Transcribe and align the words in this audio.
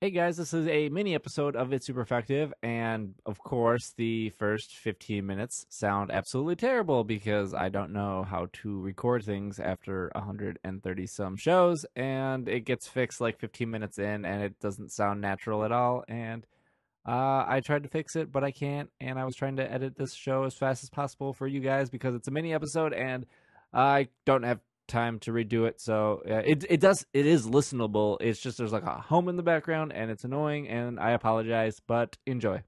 Hey 0.00 0.10
guys, 0.10 0.36
this 0.36 0.54
is 0.54 0.66
a 0.68 0.88
mini 0.88 1.14
episode 1.14 1.56
of 1.56 1.72
It's 1.72 1.86
Super 1.86 2.00
Effective, 2.00 2.54
and 2.62 3.14
of 3.26 3.38
course, 3.40 3.92
the 3.96 4.30
first 4.30 4.76
15 4.76 5.26
minutes 5.26 5.66
sound 5.68 6.10
absolutely 6.10 6.56
terrible 6.56 7.04
because 7.04 7.52
I 7.52 7.68
don't 7.68 7.92
know 7.92 8.22
how 8.22 8.48
to 8.62 8.80
record 8.80 9.24
things 9.24 9.58
after 9.58 10.10
130 10.14 11.06
some 11.06 11.36
shows, 11.36 11.84
and 11.96 12.48
it 12.48 12.60
gets 12.60 12.86
fixed 12.86 13.20
like 13.20 13.38
15 13.38 13.70
minutes 13.70 13.98
in, 13.98 14.24
and 14.24 14.42
it 14.42 14.58
doesn't 14.60 14.92
sound 14.92 15.20
natural 15.20 15.64
at 15.64 15.72
all. 15.72 16.04
And 16.08 16.46
uh, 17.06 17.44
I 17.46 17.60
tried 17.64 17.82
to 17.82 17.88
fix 17.88 18.16
it, 18.16 18.30
but 18.30 18.44
I 18.44 18.52
can't, 18.52 18.88
and 19.00 19.18
I 19.18 19.24
was 19.24 19.34
trying 19.34 19.56
to 19.56 19.70
edit 19.70 19.96
this 19.96 20.14
show 20.14 20.44
as 20.44 20.54
fast 20.54 20.82
as 20.82 20.90
possible 20.90 21.32
for 21.32 21.46
you 21.46 21.60
guys 21.60 21.90
because 21.90 22.14
it's 22.14 22.28
a 22.28 22.30
mini 22.30 22.54
episode, 22.54 22.92
and 22.92 23.26
I 23.72 24.08
don't 24.24 24.44
have 24.44 24.60
time 24.90 25.18
to 25.20 25.32
redo 25.32 25.66
it. 25.66 25.80
So 25.80 26.22
uh, 26.28 26.42
it 26.44 26.64
it 26.68 26.80
does 26.80 27.06
it 27.14 27.26
is 27.26 27.46
listenable. 27.46 28.18
It's 28.20 28.40
just 28.40 28.58
there's 28.58 28.72
like 28.72 28.84
a 28.84 29.00
home 29.00 29.28
in 29.28 29.36
the 29.36 29.42
background 29.42 29.92
and 29.92 30.10
it's 30.10 30.24
annoying 30.24 30.68
and 30.68 31.00
I 31.00 31.12
apologize, 31.12 31.80
but 31.86 32.18
enjoy. 32.26 32.62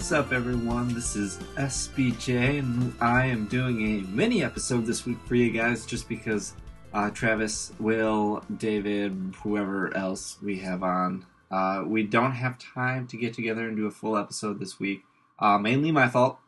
What's 0.00 0.12
up, 0.12 0.32
everyone? 0.32 0.94
This 0.94 1.14
is 1.14 1.36
SBJ, 1.56 2.58
and 2.58 2.94
I 3.02 3.26
am 3.26 3.44
doing 3.44 3.82
a 3.82 4.02
mini 4.06 4.42
episode 4.42 4.86
this 4.86 5.04
week 5.04 5.18
for 5.26 5.34
you 5.34 5.50
guys 5.50 5.84
just 5.84 6.08
because 6.08 6.54
uh, 6.94 7.10
Travis, 7.10 7.72
Will, 7.78 8.42
David, 8.56 9.34
whoever 9.42 9.94
else 9.94 10.38
we 10.42 10.58
have 10.60 10.82
on, 10.82 11.26
uh, 11.50 11.84
we 11.86 12.02
don't 12.02 12.32
have 12.32 12.58
time 12.58 13.06
to 13.08 13.18
get 13.18 13.34
together 13.34 13.68
and 13.68 13.76
do 13.76 13.86
a 13.86 13.90
full 13.90 14.16
episode 14.16 14.58
this 14.58 14.80
week. 14.80 15.02
Uh, 15.38 15.58
mainly 15.58 15.92
my 15.92 16.08
fault. 16.08 16.38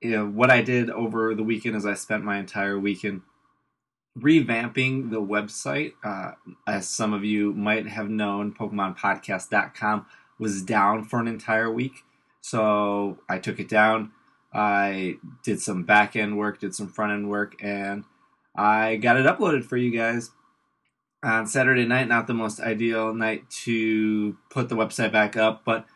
You 0.00 0.12
know, 0.12 0.26
what 0.26 0.50
I 0.50 0.62
did 0.62 0.88
over 0.88 1.34
the 1.34 1.44
weekend 1.44 1.76
is 1.76 1.84
I 1.84 1.92
spent 1.92 2.24
my 2.24 2.38
entire 2.38 2.78
weekend 2.78 3.20
revamping 4.18 5.10
the 5.10 5.20
website. 5.20 5.92
Uh, 6.02 6.32
as 6.66 6.88
some 6.88 7.12
of 7.12 7.22
you 7.24 7.52
might 7.52 7.88
have 7.88 8.08
known, 8.08 8.54
PokemonPodcast.com 8.54 10.06
was 10.38 10.62
down 10.62 11.04
for 11.04 11.20
an 11.20 11.28
entire 11.28 11.70
week. 11.70 12.05
So 12.46 13.18
I 13.28 13.40
took 13.40 13.58
it 13.58 13.68
down. 13.68 14.12
I 14.54 15.16
did 15.42 15.60
some 15.60 15.82
back 15.82 16.14
end 16.14 16.38
work, 16.38 16.60
did 16.60 16.76
some 16.76 16.86
front 16.86 17.10
end 17.10 17.28
work, 17.28 17.56
and 17.60 18.04
I 18.54 18.96
got 18.96 19.16
it 19.16 19.26
uploaded 19.26 19.64
for 19.64 19.76
you 19.76 19.90
guys 19.90 20.30
on 21.24 21.48
Saturday 21.48 21.84
night. 21.84 22.06
Not 22.06 22.28
the 22.28 22.34
most 22.34 22.60
ideal 22.60 23.12
night 23.12 23.50
to 23.64 24.36
put 24.48 24.68
the 24.68 24.76
website 24.76 25.10
back 25.10 25.36
up, 25.36 25.64
but 25.64 25.86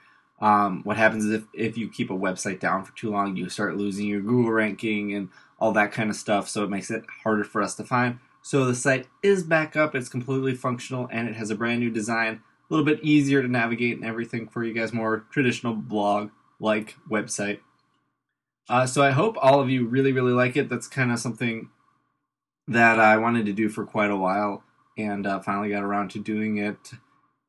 um, 0.40 0.82
what 0.82 0.96
happens 0.96 1.24
is 1.24 1.30
if, 1.30 1.44
if 1.54 1.78
you 1.78 1.88
keep 1.88 2.10
a 2.10 2.14
website 2.18 2.58
down 2.58 2.84
for 2.84 2.96
too 2.96 3.10
long, 3.10 3.36
you 3.36 3.48
start 3.48 3.76
losing 3.76 4.08
your 4.08 4.20
Google 4.20 4.50
ranking 4.50 5.14
and 5.14 5.28
all 5.60 5.70
that 5.74 5.92
kind 5.92 6.10
of 6.10 6.16
stuff. 6.16 6.48
So 6.48 6.64
it 6.64 6.70
makes 6.70 6.90
it 6.90 7.04
harder 7.22 7.44
for 7.44 7.62
us 7.62 7.76
to 7.76 7.84
find. 7.84 8.18
So 8.42 8.64
the 8.64 8.74
site 8.74 9.06
is 9.22 9.44
back 9.44 9.76
up. 9.76 9.94
It's 9.94 10.08
completely 10.08 10.56
functional 10.56 11.08
and 11.12 11.28
it 11.28 11.36
has 11.36 11.50
a 11.50 11.54
brand 11.54 11.78
new 11.78 11.90
design, 11.90 12.42
a 12.68 12.74
little 12.74 12.84
bit 12.84 13.04
easier 13.04 13.40
to 13.40 13.46
navigate 13.46 13.98
and 13.98 14.04
everything 14.04 14.48
for 14.48 14.64
you 14.64 14.74
guys, 14.74 14.92
more 14.92 15.26
traditional 15.30 15.74
blog 15.74 16.30
like 16.60 16.96
website. 17.10 17.60
Uh, 18.68 18.86
so 18.86 19.02
I 19.02 19.10
hope 19.10 19.36
all 19.40 19.60
of 19.60 19.68
you 19.68 19.86
really, 19.86 20.12
really 20.12 20.32
like 20.32 20.56
it. 20.56 20.68
That's 20.68 20.86
kind 20.86 21.10
of 21.10 21.18
something 21.18 21.70
that 22.68 23.00
I 23.00 23.16
wanted 23.16 23.46
to 23.46 23.52
do 23.52 23.68
for 23.68 23.84
quite 23.84 24.10
a 24.10 24.16
while, 24.16 24.62
and 24.96 25.26
uh, 25.26 25.40
finally 25.40 25.70
got 25.70 25.82
around 25.82 26.10
to 26.12 26.20
doing 26.20 26.58
it. 26.58 26.92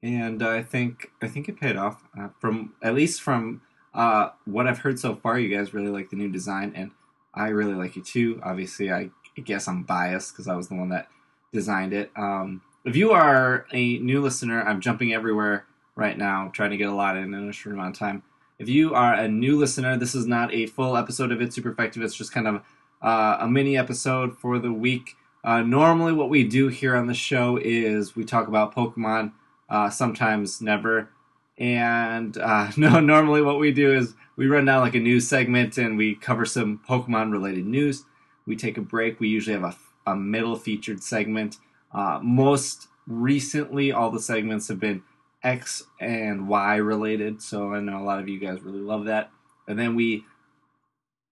And 0.01 0.41
I 0.41 0.63
think 0.63 1.11
I 1.21 1.27
think 1.27 1.47
it 1.47 1.59
paid 1.59 1.75
off. 1.75 2.01
Uh, 2.19 2.29
from 2.39 2.73
at 2.81 2.95
least 2.95 3.21
from 3.21 3.61
uh, 3.93 4.29
what 4.45 4.65
I've 4.65 4.79
heard 4.79 4.97
so 4.97 5.15
far, 5.15 5.37
you 5.37 5.55
guys 5.55 5.75
really 5.75 5.91
like 5.91 6.09
the 6.09 6.15
new 6.15 6.31
design, 6.31 6.73
and 6.75 6.91
I 7.35 7.49
really 7.49 7.75
like 7.75 7.97
it 7.97 8.05
too. 8.05 8.41
Obviously, 8.43 8.91
I 8.91 9.11
guess 9.43 9.67
I'm 9.67 9.83
biased 9.83 10.33
because 10.33 10.47
I 10.47 10.55
was 10.55 10.69
the 10.69 10.75
one 10.75 10.89
that 10.89 11.07
designed 11.53 11.93
it. 11.93 12.11
Um, 12.15 12.61
if 12.83 12.95
you 12.95 13.11
are 13.11 13.67
a 13.71 13.99
new 13.99 14.21
listener, 14.21 14.63
I'm 14.63 14.81
jumping 14.81 15.13
everywhere 15.13 15.65
right 15.95 16.17
now, 16.17 16.49
trying 16.51 16.71
to 16.71 16.77
get 16.77 16.89
a 16.89 16.95
lot 16.95 17.15
in 17.15 17.33
in 17.35 17.47
a 17.47 17.53
short 17.53 17.75
amount 17.75 17.95
of 17.95 17.99
time. 17.99 18.23
If 18.59 18.69
you 18.69 18.93
are 18.93 19.13
a 19.13 19.27
new 19.27 19.57
listener, 19.57 19.97
this 19.97 20.13
is 20.13 20.27
not 20.27 20.53
a 20.53 20.67
full 20.67 20.95
episode 20.95 21.31
of 21.31 21.41
It's 21.41 21.55
Super 21.55 21.71
Effective. 21.71 22.03
It's 22.03 22.15
just 22.15 22.31
kind 22.31 22.47
of 22.47 22.61
uh, 23.01 23.37
a 23.39 23.47
mini 23.47 23.77
episode 23.77 24.37
for 24.37 24.59
the 24.59 24.71
week. 24.71 25.15
Uh, 25.43 25.61
normally, 25.61 26.13
what 26.13 26.29
we 26.29 26.43
do 26.43 26.67
here 26.67 26.95
on 26.95 27.07
the 27.07 27.13
show 27.13 27.57
is 27.57 28.15
we 28.15 28.23
talk 28.23 28.47
about 28.47 28.75
Pokemon, 28.75 29.31
uh, 29.69 29.89
sometimes 29.89 30.61
never. 30.61 31.09
And 31.57 32.37
uh, 32.37 32.71
no, 32.77 32.99
normally 32.99 33.41
what 33.41 33.59
we 33.59 33.71
do 33.71 33.93
is 33.95 34.13
we 34.35 34.47
run 34.47 34.65
down 34.65 34.81
like 34.81 34.95
a 34.95 34.99
news 34.99 35.27
segment 35.27 35.77
and 35.77 35.97
we 35.97 36.15
cover 36.15 36.45
some 36.45 36.81
Pokemon 36.87 37.31
related 37.31 37.65
news. 37.65 38.05
We 38.45 38.55
take 38.55 38.77
a 38.77 38.81
break. 38.81 39.19
We 39.19 39.27
usually 39.27 39.59
have 39.59 39.75
a, 40.05 40.11
a 40.11 40.15
middle 40.15 40.55
featured 40.55 41.03
segment. 41.03 41.57
Uh, 41.91 42.19
most 42.21 42.87
recently, 43.07 43.91
all 43.91 44.11
the 44.11 44.19
segments 44.19 44.67
have 44.67 44.79
been 44.79 45.03
X 45.43 45.83
and 45.99 46.47
Y 46.47 46.75
related. 46.75 47.41
So 47.41 47.73
I 47.73 47.79
know 47.79 47.99
a 47.99 48.03
lot 48.03 48.19
of 48.19 48.29
you 48.29 48.39
guys 48.39 48.61
really 48.61 48.79
love 48.79 49.05
that. 49.05 49.31
And 49.67 49.77
then 49.79 49.95
we 49.95 50.25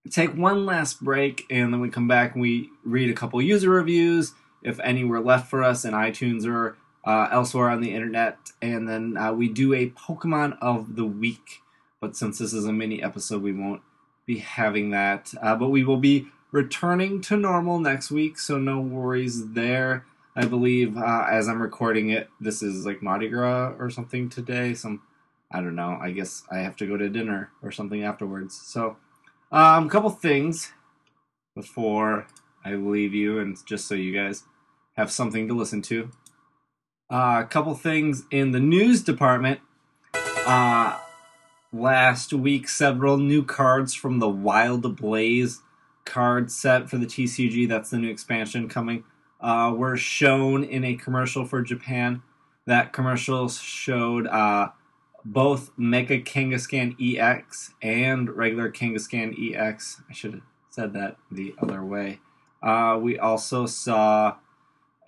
take 0.09 0.36
one 0.36 0.66
last 0.66 1.03
break 1.03 1.46
and 1.50 1.74
then 1.74 1.81
we 1.81 1.90
come 1.90 2.08
back 2.08 2.34
and 2.34 2.42
we 2.42 2.70
read 2.84 3.09
a 3.09 3.14
couple 3.14 3.42
user 3.42 3.70
reviews, 3.70 4.34
if 4.64 4.80
any 4.80 5.03
were 5.03 5.20
left 5.20 5.50
for 5.50 5.64
us 5.64 5.86
in 5.86 5.94
iTunes 5.94 6.46
or 6.46 6.78
uh, 7.06 7.30
elsewhere 7.31 7.70
on 7.70 7.81
the 7.81 7.94
internet. 7.94 8.38
And 8.62 8.88
then 8.88 9.18
uh, 9.18 9.34
we 9.34 9.50
do 9.50 9.74
a 9.74 9.90
Pokemon 9.90 10.58
of 10.62 10.96
the 10.96 11.06
Week. 11.06 11.62
But 12.02 12.16
since 12.16 12.40
this 12.40 12.53
is 12.53 12.66
a 12.66 12.74
mini 12.74 13.03
episode, 13.03 13.41
we 13.41 13.52
won't 13.52 13.81
be 14.26 14.38
having 14.38 14.91
that. 14.91 15.34
Uh, 15.41 15.56
but 15.56 15.70
we 15.70 15.84
will 15.84 15.97
be 15.97 16.28
returning 16.52 17.22
to 17.22 17.38
normal 17.38 17.80
next 17.80 18.09
week, 18.09 18.40
so 18.40 18.58
no 18.58 18.80
worries 18.80 19.52
there. 19.52 20.06
I 20.35 20.45
believe 20.45 20.97
uh, 20.97 21.25
as 21.29 21.47
I'm 21.47 21.62
recording 21.62 22.09
it, 22.12 22.29
this 22.40 22.62
is 22.62 22.85
like 22.85 23.01
Mardi 23.01 23.29
Gras 23.29 23.75
or 23.79 23.90
something 23.90 24.29
today. 24.29 24.73
Some, 24.73 25.01
I 25.51 25.62
don't 25.62 25.75
know. 25.75 25.97
I 26.01 26.12
guess 26.12 26.44
I 26.51 26.59
have 26.59 26.75
to 26.78 26.88
go 26.88 26.97
to 26.97 27.09
dinner 27.09 27.51
or 27.62 27.72
something 27.72 28.03
afterwards. 28.03 28.59
So, 28.59 28.97
um, 29.51 29.88
a 29.88 29.90
couple 29.90 30.09
things 30.12 30.72
before 31.56 32.28
I 32.63 32.75
leave 32.75 33.13
you, 33.13 33.40
and 33.40 33.57
just 33.66 33.88
so 33.88 33.95
you 33.95 34.13
guys 34.13 34.44
have 34.95 35.12
something 35.12 35.47
to 35.47 35.53
listen 35.53 35.81
to. 35.84 36.12
Uh, 37.11 37.41
a 37.44 37.47
couple 37.50 37.73
things 37.73 38.25
in 38.29 38.51
the 38.51 38.59
news 38.59 39.01
department. 39.01 39.61
Uh, 40.46 41.00
last 41.73 42.34
week, 42.34 42.69
several 42.69 43.17
new 43.17 43.44
cards 43.44 43.96
from 43.96 44.19
the 44.19 44.29
Wild 44.29 44.96
Blaze 44.96 45.61
card 46.06 46.51
set 46.51 46.90
for 46.90 46.97
the 46.97 47.05
TCG. 47.05 47.67
That's 47.67 47.90
the 47.90 47.97
new 47.97 48.09
expansion 48.09 48.70
coming 48.70 49.03
uh, 49.41 49.74
were 49.76 49.97
shown 49.97 50.64
in 50.64 50.84
a 50.84 50.96
commercial 50.96 51.46
for 51.46 51.62
Japan. 51.62 52.22
That 52.66 52.94
commercial 52.94 53.50
showed 53.50 54.28
uh, 54.28 54.70
both 55.26 55.72
Mega 55.78 56.20
Kangaskhan 56.20 56.96
EX 57.00 57.74
and 57.82 58.30
regular 58.30 58.72
Kangaskhan 58.72 59.56
EX. 59.56 60.02
I 60.09 60.14
should 60.14 60.34
have 60.34 60.44
said 60.70 60.94
that 60.94 61.18
the 61.32 61.56
other 61.62 61.84
way. 61.84 62.20
Uh, 62.62 63.00
we 63.02 63.18
also 63.18 63.66
saw, 63.66 64.36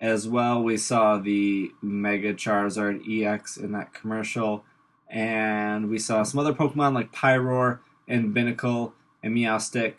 as 0.00 0.26
well, 0.26 0.62
we 0.62 0.76
saw 0.76 1.18
the 1.18 1.70
Mega 1.82 2.34
Charizard 2.34 3.02
EX 3.08 3.56
in 3.56 3.72
that 3.72 3.92
commercial. 3.92 4.64
And 5.08 5.90
we 5.90 5.98
saw 5.98 6.22
some 6.22 6.40
other 6.40 6.54
Pokemon 6.54 6.94
like 6.94 7.12
Pyroar 7.12 7.80
and 8.08 8.34
Binacle 8.34 8.92
and 9.22 9.36
Meowstic 9.36 9.96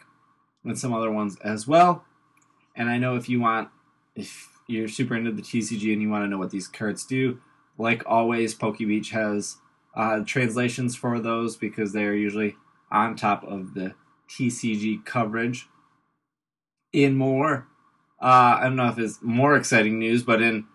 and 0.64 0.78
some 0.78 0.94
other 0.94 1.12
ones 1.12 1.38
as 1.44 1.68
well. 1.68 2.04
And 2.76 2.90
I 2.90 2.98
know 2.98 3.16
if 3.16 3.30
you 3.30 3.40
want 3.40 3.70
if 4.15 4.50
you're 4.68 4.88
super 4.88 5.15
into 5.15 5.31
the 5.31 5.42
TCG 5.42 5.92
and 5.94 6.01
you 6.01 6.10
want 6.10 6.24
to 6.24 6.30
know 6.30 6.38
what 6.38 6.51
these 6.51 6.68
cards 6.68 7.06
do, 7.06 7.39
like 7.77 8.04
always, 8.06 8.56
PokeBeach 8.56 9.12
has 9.12 9.57
uh, 9.95 10.21
translations 10.25 10.95
for 10.95 11.19
those 11.19 11.56
because 11.56 11.94
they 11.94 12.04
are 12.06 12.13
usually 12.13 12.56
on 12.92 13.15
top 13.15 13.44
of 13.44 13.74
the 13.74 13.94
TCG 14.30 15.06
coverage. 15.06 15.68
in 16.92 17.15
more, 17.15 17.68
uh, 18.21 18.57
I 18.60 18.63
don't 18.63 18.75
know 18.75 18.88
if 18.88 19.00
it's 19.00 19.19
more 19.21 19.56
exciting 19.56 20.00
news, 20.00 20.24
but 20.24 20.42
in 20.42 20.65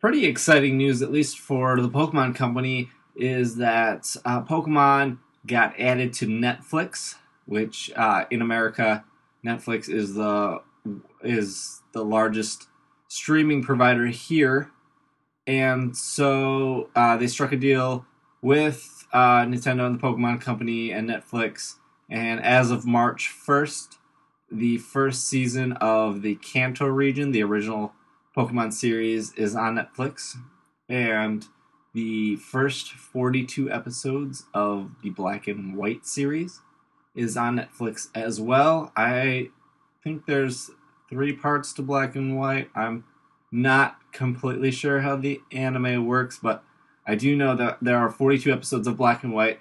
pretty 0.00 0.24
exciting 0.24 0.78
news, 0.78 1.02
at 1.02 1.10
least 1.10 1.38
for 1.38 1.80
the 1.80 1.88
Pokemon 1.88 2.34
Company, 2.36 2.90
is 3.16 3.56
that 3.56 4.16
uh, 4.24 4.42
Pokemon 4.42 5.18
got 5.46 5.78
added 5.78 6.12
to 6.14 6.26
Netflix, 6.26 7.16
which 7.46 7.92
uh, 7.96 8.24
in 8.30 8.40
America, 8.40 9.04
Netflix 9.44 9.88
is 9.88 10.14
the 10.14 10.62
is 11.22 11.82
the 11.92 12.04
largest 12.04 12.68
streaming 13.14 13.62
provider 13.62 14.06
here, 14.06 14.70
and 15.46 15.96
so 15.96 16.90
uh, 16.96 17.16
they 17.16 17.28
struck 17.28 17.52
a 17.52 17.56
deal 17.56 18.04
with 18.42 19.06
uh, 19.12 19.42
Nintendo 19.42 19.86
and 19.86 19.94
the 19.94 20.02
Pokemon 20.02 20.40
Company 20.40 20.90
and 20.90 21.08
Netflix, 21.08 21.76
and 22.10 22.42
as 22.42 22.72
of 22.72 22.84
March 22.84 23.28
first, 23.28 23.98
the 24.50 24.78
first 24.78 25.28
season 25.28 25.72
of 25.74 26.22
the 26.22 26.34
Kanto 26.36 26.86
region, 26.86 27.30
the 27.30 27.44
original 27.44 27.92
Pokemon 28.36 28.72
series, 28.72 29.32
is 29.34 29.54
on 29.54 29.76
Netflix, 29.76 30.36
and 30.88 31.46
the 31.92 32.34
first 32.34 32.90
42 32.94 33.70
episodes 33.70 34.46
of 34.52 34.90
the 35.04 35.10
Black 35.10 35.46
and 35.46 35.76
White 35.76 36.04
series 36.04 36.62
is 37.14 37.36
on 37.36 37.58
Netflix 37.58 38.08
as 38.12 38.40
well. 38.40 38.90
I 38.96 39.50
think 40.02 40.26
there's 40.26 40.72
three 41.14 41.32
parts 41.32 41.72
to 41.72 41.80
Black 41.80 42.16
and 42.16 42.36
White. 42.36 42.68
I'm 42.74 43.04
not 43.52 43.98
completely 44.10 44.72
sure 44.72 45.00
how 45.00 45.14
the 45.14 45.40
anime 45.52 46.06
works, 46.06 46.40
but 46.42 46.64
I 47.06 47.14
do 47.14 47.36
know 47.36 47.54
that 47.54 47.78
there 47.80 47.98
are 47.98 48.10
42 48.10 48.52
episodes 48.52 48.88
of 48.88 48.96
Black 48.96 49.22
and 49.22 49.32
White. 49.32 49.60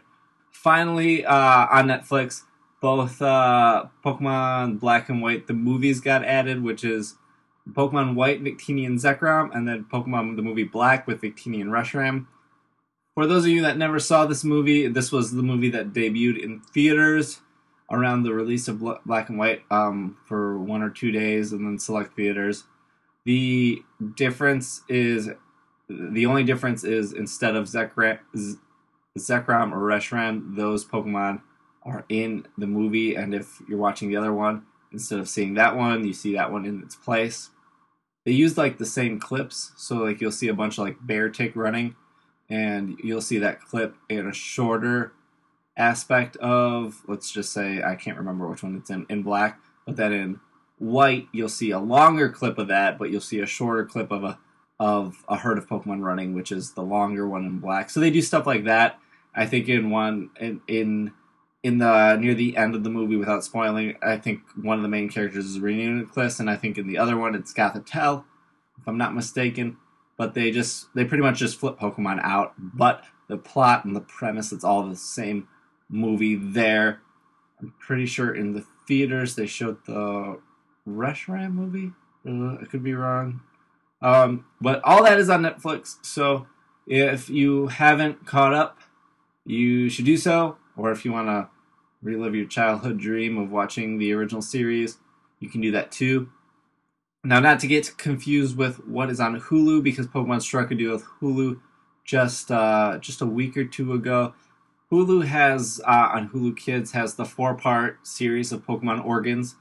Finally, 0.50 1.24
uh, 1.24 1.68
on 1.70 1.86
Netflix, 1.88 2.42
both 2.82 3.22
uh, 3.22 3.86
Pokemon 4.04 4.80
Black 4.80 5.10
and 5.10 5.22
White, 5.22 5.46
the 5.46 5.54
movies 5.54 6.00
got 6.00 6.26
added, 6.26 6.64
which 6.64 6.84
is 6.84 7.18
Pokemon 7.70 8.16
White, 8.16 8.44
Victini, 8.44 8.88
and 8.88 8.98
Zekrom, 8.98 9.56
and 9.56 9.68
then 9.68 9.86
Pokemon 9.86 10.36
the 10.36 10.42
movie 10.42 10.64
Black 10.64 11.06
with 11.06 11.22
Victini 11.22 11.62
and 11.62 11.70
Reshiram. 11.70 12.26
For 13.14 13.28
those 13.28 13.44
of 13.44 13.52
you 13.52 13.62
that 13.62 13.78
never 13.78 14.00
saw 14.00 14.26
this 14.26 14.44
movie, 14.44 14.88
this 14.88 15.12
was 15.12 15.34
the 15.34 15.44
movie 15.44 15.70
that 15.70 15.94
debuted 15.94 16.44
in 16.44 16.62
theaters 16.62 17.42
around 17.94 18.24
the 18.24 18.34
release 18.34 18.68
of 18.68 18.80
Black 19.06 19.30
and 19.30 19.38
White 19.38 19.62
um, 19.70 20.18
for 20.26 20.58
one 20.58 20.82
or 20.82 20.90
two 20.90 21.12
days, 21.12 21.54
and 21.54 21.66
then 21.66 21.78
select 21.80 22.16
theaters. 22.16 22.64
The 23.26 23.84
difference 24.16 24.82
is 24.90 25.30
the 25.88 26.26
only 26.26 26.44
difference 26.44 26.84
is 26.84 27.14
instead 27.14 27.56
of 27.56 27.66
Zekrom, 27.66 28.20
Zekrom 29.18 29.72
or 29.72 29.80
Reshiram, 29.80 30.56
those 30.56 30.84
Pokemon 30.84 31.42
are 31.84 32.06
in 32.10 32.48
the 32.58 32.68
movie, 32.68 33.16
and 33.16 33.34
if 33.34 33.62
you're 33.68 33.78
watching 33.78 34.10
the 34.10 34.18
other 34.18 34.34
one, 34.34 34.66
instead 34.92 35.20
of 35.20 35.30
seeing 35.30 35.54
that 35.54 35.76
one, 35.76 36.06
you 36.06 36.14
see 36.14 36.34
that 36.34 36.52
one 36.52 36.66
in 36.66 36.82
its 36.82 36.96
place. 36.96 37.52
They 38.26 38.32
use 38.32 38.58
like 38.58 38.78
the 38.78 38.86
same 38.86 39.20
clips, 39.20 39.74
so 39.78 39.98
like 39.98 40.20
you'll 40.22 40.32
see 40.32 40.48
a 40.48 40.54
bunch 40.54 40.78
of 40.78 40.86
like 40.86 40.98
bear 41.06 41.30
tick 41.30 41.56
running, 41.56 41.96
and 42.50 42.98
you'll 43.04 43.22
see 43.22 43.38
that 43.40 43.62
clip 43.62 43.96
in 44.10 44.28
a 44.28 44.34
shorter 44.34 45.14
aspect 45.78 46.36
of 46.38 47.02
let's 47.08 47.32
just 47.32 47.52
say 47.52 47.82
I 47.82 47.96
can't 47.96 48.18
remember 48.18 48.48
which 48.48 48.64
one 48.64 48.76
it's 48.76 48.90
in 48.90 49.06
in 49.10 49.24
black, 49.24 49.60
but 49.86 49.96
then 49.96 50.14
in 50.14 50.40
white 50.78 51.28
you'll 51.32 51.50
see 51.50 51.72
a 51.72 51.80
longer 51.80 52.30
clip 52.30 52.58
of 52.58 52.68
that, 52.68 52.98
but 52.98 53.10
you'll 53.10 53.22
see 53.22 53.40
a 53.40 53.46
shorter 53.46 53.86
clip 53.86 54.12
of 54.12 54.24
a 54.24 54.38
of 54.80 55.24
a 55.30 55.38
herd 55.38 55.58
of 55.58 55.68
Pokemon 55.68 56.04
running, 56.04 56.34
which 56.34 56.52
is 56.52 56.74
the 56.74 56.82
longer 56.82 57.28
one 57.28 57.46
in 57.46 57.60
black. 57.60 57.90
So 57.90 58.00
they 58.00 58.10
do 58.10 58.22
stuff 58.22 58.46
like 58.46 58.66
that. 58.66 59.00
I 59.36 59.46
think 59.46 59.70
in 59.70 59.90
one 59.90 60.30
in 60.40 60.62
in 60.68 61.12
in 61.64 61.78
the 61.78 62.18
near 62.18 62.36
the 62.36 62.58
end 62.58 62.76
of 62.76 62.84
the 62.84 62.90
movie, 62.90 63.16
without 63.16 63.44
spoiling, 63.44 63.96
I 64.02 64.18
think 64.18 64.42
one 64.62 64.78
of 64.78 64.84
the 64.84 64.90
main 64.90 65.10
characters 65.10 65.46
is 65.46 65.60
Reuniclus, 65.60 66.40
and 66.40 66.50
I 66.50 66.58
think 66.58 66.78
in 66.78 66.88
the 66.88 66.98
other 66.98 67.18
one 67.18 67.34
it's 67.34 67.54
Gothitelle, 67.54 68.26
if 68.80 68.88
I'm 68.88 68.98
not 68.98 69.16
mistaken. 69.16 69.78
But 70.18 70.36
they 70.36 70.52
just 70.52 70.94
they 70.94 71.06
pretty 71.06 71.24
much 71.24 71.40
just 71.40 71.60
flip 71.60 71.80
Pokemon 71.80 72.20
out, 72.22 72.54
but 72.58 73.06
the 73.28 73.38
plot 73.38 73.86
and 73.86 73.96
the 73.96 74.02
premise 74.02 74.52
it's 74.52 74.64
all 74.64 74.88
the 74.88 74.96
same 74.96 75.48
movie 75.90 76.36
there. 76.36 77.02
I'm 77.60 77.74
pretty 77.80 78.06
sure 78.06 78.34
in 78.34 78.54
the 78.54 78.66
theaters 78.88 79.36
they 79.36 79.48
showed 79.48 79.86
the 79.86 80.40
Reshiram 80.88 81.54
movie. 81.54 81.92
Uh, 82.28 82.62
I 82.62 82.66
could 82.66 82.84
be 82.84 82.94
wrong. 82.94 83.42
Um, 84.02 84.46
but 84.60 84.82
all 84.84 85.04
that 85.04 85.20
is 85.20 85.30
on 85.30 85.44
Netflix, 85.44 85.96
so 86.02 86.48
if 86.86 87.30
you 87.30 87.68
haven't 87.68 88.26
caught 88.26 88.54
up, 88.54 88.80
you 89.46 89.90
should 89.90 90.06
do 90.06 90.18
so. 90.18 90.58
Or 90.76 90.92
if 90.92 91.06
you 91.06 91.14
want 91.14 91.28
to 91.28 91.50
relive 92.02 92.36
your 92.36 92.46
childhood 92.46 92.98
dream 92.98 93.38
of 93.38 93.52
watching 93.52 93.98
the 93.98 94.12
original 94.12 94.42
series, 94.42 94.98
you 95.40 95.50
can 95.50 95.62
do 95.62 95.72
that 95.72 95.92
too. 95.92 96.30
Now, 97.24 97.40
not 97.40 97.62
to 97.62 97.68
get 97.68 97.98
confused 97.98 98.58
with 98.58 98.86
what 98.86 99.10
is 99.10 99.22
on 99.22 99.40
Hulu, 99.40 99.82
because 99.82 100.08
Pokemon 100.08 100.42
struck 100.42 100.72
a 100.72 100.76
deal 100.76 100.92
with 100.92 101.06
Hulu 101.22 101.62
just 102.04 102.52
uh, 102.52 102.98
just 103.00 103.22
a 103.22 103.26
week 103.26 103.56
or 103.56 103.64
two 103.64 103.94
ago. 103.94 104.34
Hulu 104.94 105.26
has 105.26 105.82
uh, 105.88 106.12
on 106.14 106.30
Hulu 106.30 106.56
Kids 106.56 106.92
has 106.92 107.16
the 107.16 107.26
four 107.26 107.56
part 107.56 108.06
series 108.06 108.52
of 108.52 108.64
Pokemon 108.64 109.04
Origins 109.04 109.56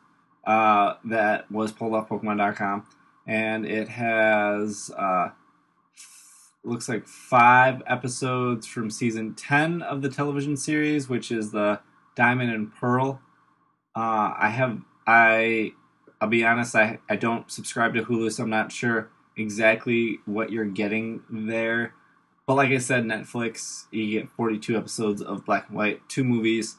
uh, 0.46 0.96
that 1.06 1.50
was 1.50 1.72
pulled 1.72 1.94
off 1.94 2.10
Pokemon.com 2.10 2.86
and 3.26 3.64
it 3.64 3.88
has 3.88 4.90
uh, 4.90 5.30
looks 6.64 6.86
like 6.86 7.06
five 7.06 7.82
episodes 7.86 8.66
from 8.66 8.90
season 8.90 9.34
10 9.34 9.80
of 9.80 10.02
the 10.02 10.10
television 10.10 10.54
series 10.54 11.08
which 11.08 11.32
is 11.32 11.50
the 11.50 11.80
diamond 12.14 12.52
and 12.52 12.74
pearl. 12.74 13.22
Uh, 13.96 14.34
i 14.38 14.50
have 14.50 14.80
i 15.06 15.72
i'll 16.20 16.28
be 16.28 16.44
honest 16.44 16.76
I, 16.76 16.98
I 17.08 17.16
don't 17.16 17.50
subscribe 17.50 17.94
to 17.94 18.02
hulu 18.02 18.30
so 18.30 18.42
i'm 18.42 18.50
not 18.50 18.70
sure 18.70 19.08
exactly 19.38 20.18
what 20.26 20.52
you're 20.52 20.66
getting 20.66 21.22
there 21.30 21.94
but 22.46 22.54
like 22.54 22.70
i 22.70 22.78
said 22.78 23.04
netflix 23.04 23.84
you 23.90 24.20
get 24.20 24.30
42 24.30 24.76
episodes 24.76 25.22
of 25.22 25.44
black 25.44 25.68
and 25.68 25.76
white 25.76 26.00
two 26.08 26.24
movies 26.24 26.76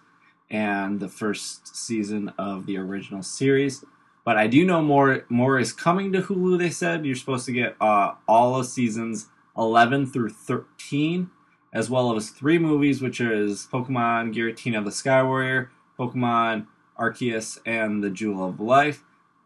and 0.50 1.00
the 1.00 1.10
first 1.10 1.76
season 1.76 2.32
of 2.38 2.66
the 2.66 2.78
original 2.78 3.24
series 3.24 3.84
but 4.26 4.38
I 4.38 4.48
do 4.48 4.66
know 4.66 4.82
more 4.82 5.26
more 5.30 5.60
is 5.60 5.74
coming 5.74 6.12
to 6.14 6.22
Hulu. 6.22 6.58
They 6.58 6.70
said 6.70 7.06
you're 7.06 7.16
supposed 7.16 7.46
to 7.48 7.52
get 7.52 7.76
uh, 7.82 8.14
all 8.28 8.56
of 8.56 8.66
seasons 8.66 9.28
11 9.58 10.08
through 10.08 10.30
13, 10.30 11.30
as 11.74 11.90
well 11.90 12.16
as 12.16 12.30
three 12.30 12.58
movies, 12.58 13.02
which 13.02 13.20
is 13.20 13.68
Pokemon 13.72 14.34
Giratina 14.34 14.84
the 14.84 14.92
Sky 14.92 15.22
Warrior, 15.24 15.72
Pokemon 16.00 16.68
Arceus 16.98 17.60
and 17.66 18.04
the 18.04 18.10
Jewel 18.10 18.48
of 18.48 18.60
Life, 18.60 19.04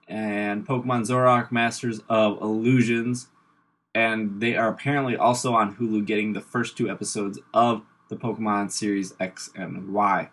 and 0.08 0.66
Pokemon 0.66 1.08
Zoroark 1.08 1.52
Masters 1.52 2.02
of 2.08 2.42
Illusions. 2.42 3.28
And 3.98 4.40
they 4.40 4.56
are 4.56 4.70
apparently 4.70 5.18
also 5.18 5.56
on 5.56 5.76
Hulu 5.76 6.06
getting 6.06 6.34
the 6.34 6.40
first 6.40 6.78
two 6.78 6.88
episodes 6.88 7.40
of 7.52 7.82
the 8.10 8.16
Pokemon 8.16 8.72
series 8.72 9.16
X 9.20 9.50
and 9.56 9.92
Y. 9.92 10.30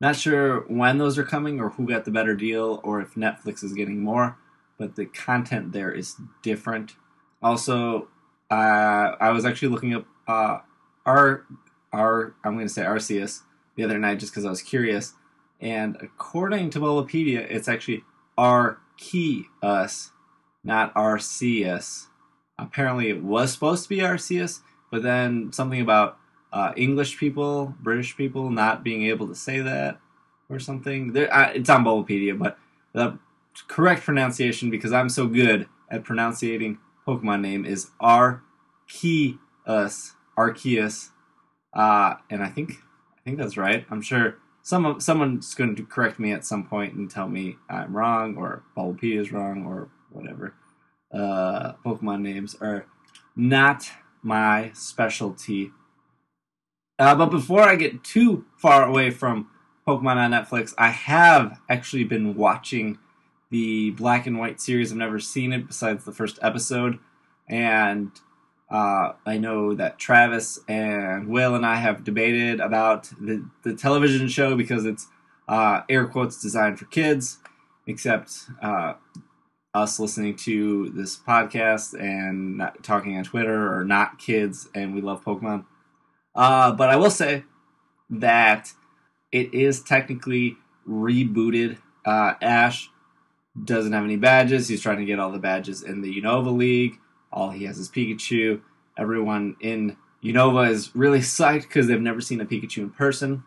Not 0.00 0.14
sure 0.14 0.60
when 0.68 0.98
those 0.98 1.18
are 1.18 1.24
coming 1.24 1.60
or 1.60 1.70
who 1.70 1.88
got 1.88 2.04
the 2.04 2.12
better 2.12 2.36
deal 2.36 2.80
or 2.84 3.00
if 3.00 3.14
Netflix 3.14 3.64
is 3.64 3.72
getting 3.72 4.04
more, 4.04 4.38
but 4.78 4.94
the 4.94 5.06
content 5.06 5.72
there 5.72 5.90
is 5.90 6.14
different. 6.40 6.94
Also, 7.42 8.06
uh, 8.48 9.16
I 9.20 9.30
was 9.30 9.44
actually 9.44 9.68
looking 9.68 9.94
up 9.94 10.06
uh, 10.28 10.58
our 11.04 11.46
our 11.92 12.36
I'm 12.44 12.54
going 12.54 12.68
to 12.68 12.72
say 12.72 12.82
Arceus 12.82 13.40
the 13.74 13.82
other 13.82 13.98
night 13.98 14.20
just 14.20 14.30
because 14.30 14.44
I 14.44 14.50
was 14.50 14.62
curious, 14.62 15.14
and 15.60 15.96
according 16.00 16.70
to 16.70 16.78
Wikipedia, 16.78 17.44
it's 17.50 17.66
actually 17.66 18.04
Arceus, 18.38 20.10
not 20.62 20.94
Arceus. 20.94 22.06
Apparently, 22.58 23.08
it 23.08 23.22
was 23.22 23.52
supposed 23.52 23.82
to 23.84 23.88
be 23.88 23.98
Arceus, 23.98 24.60
but 24.90 25.02
then 25.02 25.52
something 25.52 25.80
about 25.80 26.18
uh, 26.52 26.72
English 26.76 27.18
people, 27.18 27.74
British 27.80 28.16
people 28.16 28.50
not 28.50 28.84
being 28.84 29.02
able 29.02 29.26
to 29.26 29.34
say 29.34 29.60
that 29.60 29.98
or 30.48 30.58
something. 30.58 31.12
There, 31.12 31.28
it's 31.54 31.68
on 31.68 31.84
Bulbapedia, 31.84 32.38
but 32.38 32.58
the 32.92 33.18
correct 33.68 34.04
pronunciation, 34.04 34.70
because 34.70 34.92
I'm 34.92 35.08
so 35.08 35.26
good 35.26 35.68
at 35.90 36.04
pronouncing 36.04 36.78
Pokemon 37.06 37.40
name, 37.40 37.64
is 37.64 37.90
Arceus. 38.00 39.38
Arceus. 40.38 41.10
Uh, 41.72 42.14
and 42.30 42.42
I 42.42 42.48
think 42.48 42.70
I 43.18 43.20
think 43.24 43.38
that's 43.38 43.56
right. 43.56 43.84
I'm 43.90 44.02
sure 44.02 44.36
some 44.62 45.00
someone's 45.00 45.54
going 45.54 45.74
to 45.74 45.84
correct 45.84 46.20
me 46.20 46.30
at 46.32 46.44
some 46.44 46.64
point 46.66 46.94
and 46.94 47.10
tell 47.10 47.28
me 47.28 47.56
I'm 47.68 47.96
wrong 47.96 48.36
or 48.36 48.62
Bulbapedia 48.76 49.20
is 49.20 49.32
wrong 49.32 49.66
or 49.66 49.88
whatever. 50.10 50.54
Uh, 51.14 51.74
Pokemon 51.84 52.22
names 52.22 52.56
are 52.60 52.86
not 53.36 53.88
my 54.22 54.70
specialty. 54.74 55.70
Uh, 56.98 57.14
but 57.14 57.26
before 57.26 57.62
I 57.62 57.76
get 57.76 58.02
too 58.02 58.44
far 58.56 58.84
away 58.84 59.10
from 59.10 59.48
Pokemon 59.86 60.16
on 60.16 60.30
Netflix, 60.32 60.74
I 60.78 60.88
have 60.88 61.60
actually 61.68 62.04
been 62.04 62.34
watching 62.34 62.98
the 63.50 63.90
Black 63.90 64.26
and 64.26 64.38
White 64.38 64.60
series. 64.60 64.90
I've 64.90 64.98
never 64.98 65.20
seen 65.20 65.52
it 65.52 65.66
besides 65.66 66.04
the 66.04 66.12
first 66.12 66.38
episode, 66.42 66.98
and 67.48 68.10
uh, 68.70 69.12
I 69.26 69.38
know 69.38 69.74
that 69.74 69.98
Travis 69.98 70.58
and 70.66 71.28
Will 71.28 71.54
and 71.54 71.66
I 71.66 71.76
have 71.76 72.02
debated 72.02 72.60
about 72.60 73.04
the, 73.20 73.48
the 73.62 73.74
television 73.74 74.26
show 74.28 74.56
because 74.56 74.86
it's 74.86 75.08
uh, 75.46 75.82
air 75.88 76.06
quotes 76.06 76.40
designed 76.40 76.78
for 76.78 76.86
kids, 76.86 77.38
except 77.86 78.46
uh, 78.62 78.94
us 79.74 79.98
listening 79.98 80.36
to 80.36 80.90
this 80.90 81.18
podcast 81.18 81.98
and 82.00 82.62
talking 82.82 83.18
on 83.18 83.24
Twitter 83.24 83.76
or 83.76 83.84
not 83.84 84.18
kids, 84.18 84.68
and 84.74 84.94
we 84.94 85.00
love 85.00 85.24
Pokemon. 85.24 85.64
Uh, 86.34 86.72
but 86.72 86.90
I 86.90 86.96
will 86.96 87.10
say 87.10 87.44
that 88.08 88.72
it 89.32 89.52
is 89.52 89.82
technically 89.82 90.56
rebooted. 90.88 91.78
Uh, 92.04 92.34
Ash 92.40 92.88
doesn't 93.62 93.92
have 93.92 94.04
any 94.04 94.16
badges. 94.16 94.68
He's 94.68 94.80
trying 94.80 94.98
to 94.98 95.04
get 95.04 95.18
all 95.18 95.32
the 95.32 95.38
badges 95.38 95.82
in 95.82 96.02
the 96.02 96.20
Unova 96.20 96.56
League. 96.56 96.98
All 97.32 97.50
he 97.50 97.64
has 97.64 97.78
is 97.78 97.88
Pikachu. 97.88 98.60
Everyone 98.96 99.56
in 99.60 99.96
Unova 100.22 100.70
is 100.70 100.94
really 100.94 101.18
psyched 101.20 101.62
because 101.62 101.88
they've 101.88 102.00
never 102.00 102.20
seen 102.20 102.40
a 102.40 102.46
Pikachu 102.46 102.78
in 102.78 102.90
person. 102.90 103.42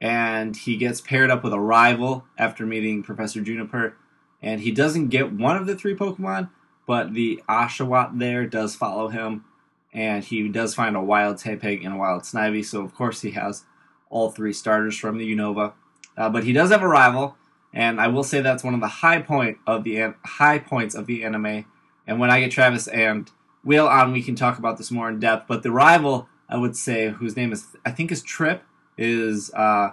And 0.00 0.56
he 0.56 0.76
gets 0.76 1.00
paired 1.00 1.30
up 1.30 1.42
with 1.42 1.52
a 1.52 1.60
rival 1.60 2.24
after 2.38 2.66
meeting 2.66 3.02
Professor 3.02 3.40
Juniper. 3.40 3.96
And 4.42 4.60
he 4.60 4.70
doesn't 4.70 5.08
get 5.08 5.32
one 5.32 5.56
of 5.56 5.66
the 5.66 5.76
three 5.76 5.94
Pokemon, 5.94 6.50
but 6.86 7.14
the 7.14 7.42
Oshawott 7.48 8.18
there 8.18 8.46
does 8.46 8.74
follow 8.74 9.08
him. 9.08 9.44
And 9.92 10.22
he 10.22 10.48
does 10.48 10.74
find 10.74 10.94
a 10.94 11.02
wild 11.02 11.36
Tepig 11.36 11.84
and 11.84 11.94
a 11.94 11.98
wild 11.98 12.22
Snivy. 12.22 12.64
So, 12.64 12.82
of 12.82 12.94
course, 12.94 13.22
he 13.22 13.30
has 13.32 13.64
all 14.10 14.30
three 14.30 14.52
starters 14.52 14.96
from 14.96 15.18
the 15.18 15.34
Unova. 15.34 15.72
Uh, 16.16 16.30
but 16.30 16.44
he 16.44 16.52
does 16.52 16.70
have 16.70 16.82
a 16.82 16.88
rival, 16.88 17.36
and 17.74 18.00
I 18.00 18.08
will 18.08 18.24
say 18.24 18.40
that's 18.40 18.64
one 18.64 18.74
of 18.74 18.80
the 18.80 18.86
high 18.86 19.20
point 19.20 19.58
of 19.66 19.84
the 19.84 19.98
an- 19.98 20.14
high 20.24 20.58
points 20.58 20.94
of 20.94 21.06
the 21.06 21.24
anime. 21.24 21.66
And 22.06 22.18
when 22.18 22.30
I 22.30 22.40
get 22.40 22.50
Travis 22.50 22.88
and 22.88 23.30
Will 23.64 23.88
on, 23.88 24.12
we 24.12 24.22
can 24.22 24.34
talk 24.34 24.58
about 24.58 24.78
this 24.78 24.90
more 24.90 25.08
in 25.08 25.18
depth. 25.18 25.46
But 25.46 25.62
the 25.62 25.70
rival, 25.70 26.28
I 26.48 26.56
would 26.56 26.76
say, 26.76 27.10
whose 27.10 27.36
name 27.36 27.52
is 27.52 27.66
I 27.84 27.90
think 27.90 28.10
is 28.10 28.22
Trip, 28.22 28.62
is 28.96 29.52
uh, 29.52 29.90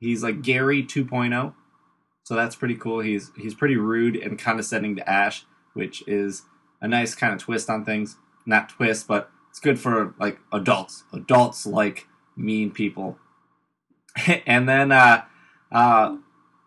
he's 0.00 0.22
like 0.22 0.42
Gary 0.42 0.82
2.0. 0.82 1.54
So 2.24 2.34
that's 2.34 2.56
pretty 2.56 2.74
cool. 2.74 3.00
He's 3.00 3.30
he's 3.36 3.54
pretty 3.54 3.76
rude 3.76 4.16
and 4.16 4.38
condescending 4.38 4.96
to 4.96 5.08
Ash, 5.08 5.44
which 5.74 6.02
is 6.08 6.42
a 6.80 6.88
nice 6.88 7.14
kind 7.14 7.32
of 7.32 7.38
twist 7.38 7.70
on 7.70 7.84
things. 7.84 8.16
Not 8.46 8.70
twist, 8.70 9.06
but 9.06 9.30
it's 9.50 9.60
good 9.60 9.78
for 9.78 10.14
like 10.18 10.38
adults. 10.52 11.04
Adults 11.12 11.66
like 11.66 12.08
mean 12.36 12.70
people. 12.70 13.18
and 14.46 14.68
then 14.68 14.90
uh, 14.90 15.24
uh, 15.70 16.16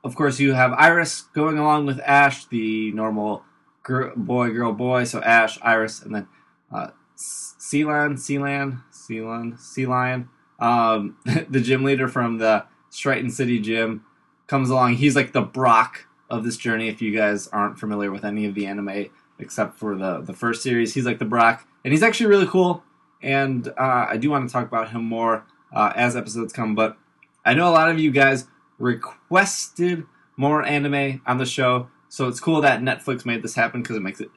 of 0.03 0.15
course, 0.15 0.39
you 0.39 0.53
have 0.53 0.73
Iris 0.73 1.21
going 1.33 1.57
along 1.57 1.85
with 1.85 1.99
Ash, 2.05 2.45
the 2.45 2.91
normal 2.91 3.43
girl, 3.83 4.13
boy, 4.15 4.51
girl, 4.51 4.73
boy. 4.73 5.05
So 5.05 5.21
Ash, 5.21 5.57
Iris, 5.61 6.01
and 6.01 6.13
then 6.13 6.27
uh, 6.71 6.89
Sealan, 7.17 8.13
Sealan, 8.13 8.83
Sealan, 8.93 9.59
Sealion, 9.59 10.27
um, 10.59 11.17
the 11.49 11.61
gym 11.61 11.83
leader 11.83 12.07
from 12.07 12.37
the 12.37 12.65
Striaton 12.91 13.31
City 13.31 13.59
gym, 13.59 14.05
comes 14.47 14.69
along. 14.69 14.95
He's 14.95 15.15
like 15.15 15.33
the 15.33 15.41
Brock 15.41 16.07
of 16.29 16.43
this 16.43 16.57
journey. 16.57 16.87
If 16.87 17.01
you 17.01 17.15
guys 17.15 17.47
aren't 17.47 17.79
familiar 17.79 18.11
with 18.11 18.25
any 18.25 18.45
of 18.45 18.55
the 18.55 18.65
anime, 18.65 19.07
except 19.39 19.77
for 19.77 19.95
the 19.95 20.21
the 20.21 20.33
first 20.33 20.63
series, 20.63 20.93
he's 20.93 21.05
like 21.05 21.19
the 21.19 21.25
Brock, 21.25 21.67
and 21.83 21.93
he's 21.93 22.03
actually 22.03 22.27
really 22.27 22.47
cool. 22.47 22.83
And 23.21 23.67
uh, 23.67 24.07
I 24.09 24.17
do 24.17 24.29
want 24.29 24.47
to 24.47 24.53
talk 24.53 24.67
about 24.67 24.91
him 24.91 25.03
more 25.03 25.45
uh, 25.73 25.91
as 25.95 26.15
episodes 26.15 26.53
come. 26.53 26.75
But 26.75 26.97
I 27.45 27.53
know 27.53 27.69
a 27.69 27.71
lot 27.71 27.89
of 27.89 27.99
you 27.99 28.11
guys 28.11 28.47
requested 28.79 30.05
more 30.35 30.63
anime 30.63 31.21
on 31.25 31.37
the 31.37 31.45
show, 31.45 31.89
so 32.09 32.27
it's 32.27 32.39
cool 32.39 32.61
that 32.61 32.81
Netflix 32.81 33.25
made 33.25 33.41
this 33.41 33.55
happen 33.55 33.81
because 33.81 33.97
it 33.97 34.01
makes 34.01 34.21
it 34.21 34.29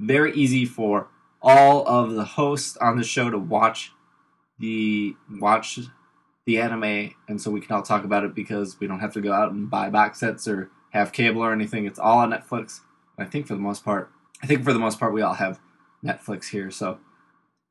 very 0.00 0.34
easy 0.34 0.64
for 0.64 1.08
all 1.40 1.86
of 1.86 2.14
the 2.14 2.24
hosts 2.24 2.76
on 2.78 2.96
the 2.96 3.04
show 3.04 3.30
to 3.30 3.38
watch 3.38 3.92
the 4.58 5.14
watch 5.40 5.78
the 6.46 6.58
anime, 6.58 7.14
and 7.28 7.40
so 7.40 7.50
we 7.50 7.60
can 7.60 7.74
all 7.74 7.82
talk 7.82 8.04
about 8.04 8.24
it 8.24 8.34
because 8.34 8.78
we 8.78 8.86
don't 8.86 9.00
have 9.00 9.14
to 9.14 9.20
go 9.20 9.32
out 9.32 9.52
and 9.52 9.70
buy 9.70 9.88
box 9.88 10.20
sets 10.20 10.46
or 10.46 10.70
have 10.90 11.12
cable 11.12 11.42
or 11.42 11.52
anything. 11.52 11.86
It's 11.86 11.98
all 11.98 12.18
on 12.18 12.30
Netflix. 12.30 12.80
I 13.18 13.24
think 13.24 13.46
for 13.46 13.54
the 13.54 13.60
most 13.60 13.84
part, 13.84 14.10
I 14.42 14.46
think 14.46 14.64
for 14.64 14.72
the 14.72 14.78
most 14.78 15.00
part 15.00 15.14
we 15.14 15.22
all 15.22 15.34
have 15.34 15.60
Netflix 16.04 16.50
here. 16.50 16.70
So, 16.70 16.98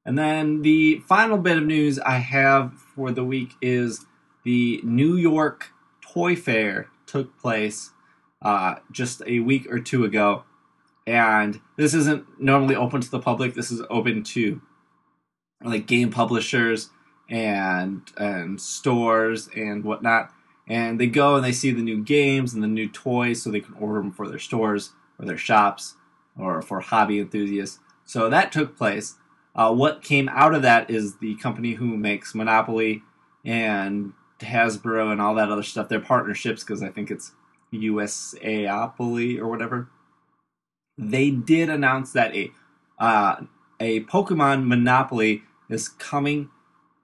and 0.05 0.17
then 0.17 0.61
the 0.61 0.99
final 1.07 1.37
bit 1.37 1.57
of 1.57 1.65
news 1.65 1.99
I 1.99 2.17
have 2.17 2.73
for 2.73 3.11
the 3.11 3.23
week 3.23 3.51
is 3.61 4.05
the 4.43 4.81
New 4.83 5.15
York 5.15 5.69
Toy 6.01 6.35
Fair 6.35 6.89
took 7.05 7.37
place 7.39 7.91
uh, 8.41 8.75
just 8.91 9.21
a 9.25 9.39
week 9.39 9.71
or 9.71 9.79
two 9.79 10.03
ago, 10.03 10.43
and 11.05 11.61
this 11.77 11.93
isn't 11.93 12.25
normally 12.41 12.75
open 12.75 13.01
to 13.01 13.11
the 13.11 13.19
public. 13.19 13.53
This 13.53 13.71
is 13.71 13.81
open 13.89 14.23
to 14.23 14.61
like 15.63 15.85
game 15.85 16.09
publishers 16.11 16.89
and 17.29 18.01
and 18.17 18.59
stores 18.59 19.49
and 19.55 19.83
whatnot. 19.83 20.31
And 20.67 20.99
they 20.99 21.07
go 21.07 21.35
and 21.35 21.43
they 21.43 21.51
see 21.51 21.71
the 21.71 21.81
new 21.81 22.01
games 22.03 22.53
and 22.53 22.63
the 22.63 22.67
new 22.67 22.87
toys, 22.87 23.41
so 23.41 23.51
they 23.51 23.59
can 23.59 23.75
order 23.75 23.99
them 24.01 24.11
for 24.11 24.27
their 24.27 24.39
stores 24.39 24.93
or 25.19 25.25
their 25.25 25.37
shops 25.37 25.95
or 26.37 26.61
for 26.61 26.79
hobby 26.79 27.19
enthusiasts. 27.19 27.79
So 28.05 28.29
that 28.29 28.51
took 28.51 28.77
place. 28.77 29.15
Uh, 29.55 29.73
what 29.73 30.01
came 30.01 30.29
out 30.29 30.55
of 30.55 30.61
that 30.63 30.89
is 30.89 31.17
the 31.17 31.35
company 31.35 31.73
who 31.73 31.95
makes 31.97 32.33
Monopoly 32.33 33.03
and 33.45 34.13
Hasbro 34.39 35.11
and 35.11 35.21
all 35.21 35.35
that 35.35 35.51
other 35.51 35.63
stuff. 35.63 35.89
Their 35.89 35.99
partnerships, 35.99 36.63
because 36.63 36.81
I 36.81 36.89
think 36.89 37.11
it's 37.11 37.33
USAopoly 37.71 39.37
or 39.39 39.47
whatever. 39.47 39.89
They 40.97 41.29
did 41.31 41.69
announce 41.69 42.11
that 42.13 42.35
a 42.35 42.51
uh, 42.99 43.43
a 43.79 44.01
Pokemon 44.01 44.67
Monopoly 44.67 45.43
is 45.69 45.89
coming 45.89 46.49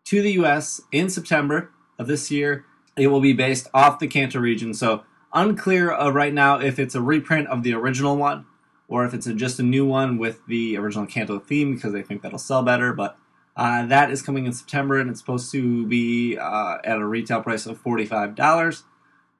to 0.09 0.23
the 0.23 0.31
US 0.33 0.81
in 0.91 1.07
September 1.07 1.69
of 1.99 2.07
this 2.07 2.31
year. 2.31 2.65
It 2.97 3.07
will 3.07 3.21
be 3.21 3.33
based 3.33 3.67
off 3.75 3.99
the 3.99 4.07
Kanto 4.07 4.39
region, 4.39 4.73
so 4.73 5.03
unclear 5.31 5.93
uh, 5.93 6.09
right 6.09 6.33
now 6.33 6.59
if 6.59 6.79
it's 6.79 6.95
a 6.95 7.01
reprint 7.01 7.47
of 7.47 7.61
the 7.61 7.75
original 7.75 8.17
one 8.17 8.47
or 8.87 9.05
if 9.05 9.13
it's 9.13 9.27
a, 9.27 9.35
just 9.35 9.59
a 9.59 9.63
new 9.63 9.85
one 9.85 10.17
with 10.17 10.43
the 10.47 10.75
original 10.77 11.05
Kanto 11.05 11.37
theme 11.37 11.75
because 11.75 11.93
they 11.93 12.01
think 12.01 12.23
that'll 12.23 12.39
sell 12.39 12.63
better. 12.63 12.91
But 12.91 13.19
uh, 13.55 13.85
that 13.85 14.09
is 14.09 14.23
coming 14.23 14.47
in 14.47 14.53
September 14.53 14.99
and 14.99 15.11
it's 15.11 15.19
supposed 15.19 15.51
to 15.51 15.85
be 15.85 16.39
uh, 16.39 16.77
at 16.83 16.97
a 16.97 17.05
retail 17.05 17.43
price 17.43 17.67
of 17.67 17.83
$45. 17.83 18.83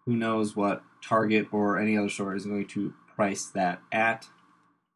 Who 0.06 0.16
knows 0.16 0.56
what 0.56 0.84
Target 1.02 1.48
or 1.52 1.80
any 1.80 1.98
other 1.98 2.10
store 2.10 2.36
is 2.36 2.46
going 2.46 2.68
to 2.68 2.94
price 3.16 3.48
that 3.48 3.82
at. 3.92 4.28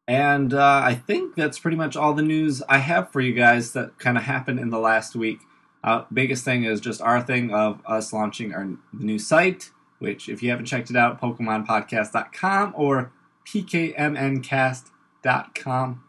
And 0.06 0.54
uh, 0.54 0.82
I 0.84 0.94
think 0.94 1.34
that's 1.34 1.58
pretty 1.58 1.76
much 1.76 1.96
all 1.96 2.14
the 2.14 2.22
news 2.22 2.62
I 2.68 2.78
have 2.78 3.10
for 3.10 3.20
you 3.20 3.34
guys 3.34 3.72
that 3.72 3.98
kind 3.98 4.16
of 4.16 4.22
happened 4.22 4.60
in 4.60 4.70
the 4.70 4.78
last 4.78 5.16
week. 5.16 5.40
Uh, 5.84 6.04
biggest 6.10 6.44
thing 6.46 6.64
is 6.64 6.80
just 6.80 7.02
our 7.02 7.20
thing 7.20 7.52
of 7.52 7.82
us 7.86 8.10
launching 8.12 8.52
our 8.54 8.70
new 8.94 9.18
site, 9.18 9.70
which 9.98 10.30
if 10.30 10.42
you 10.42 10.48
haven't 10.48 10.64
checked 10.64 10.88
it 10.88 10.96
out, 10.96 11.20
PokemonPodcast.com 11.20 12.72
or 12.74 13.12
PKMNcast.com. 13.46 16.04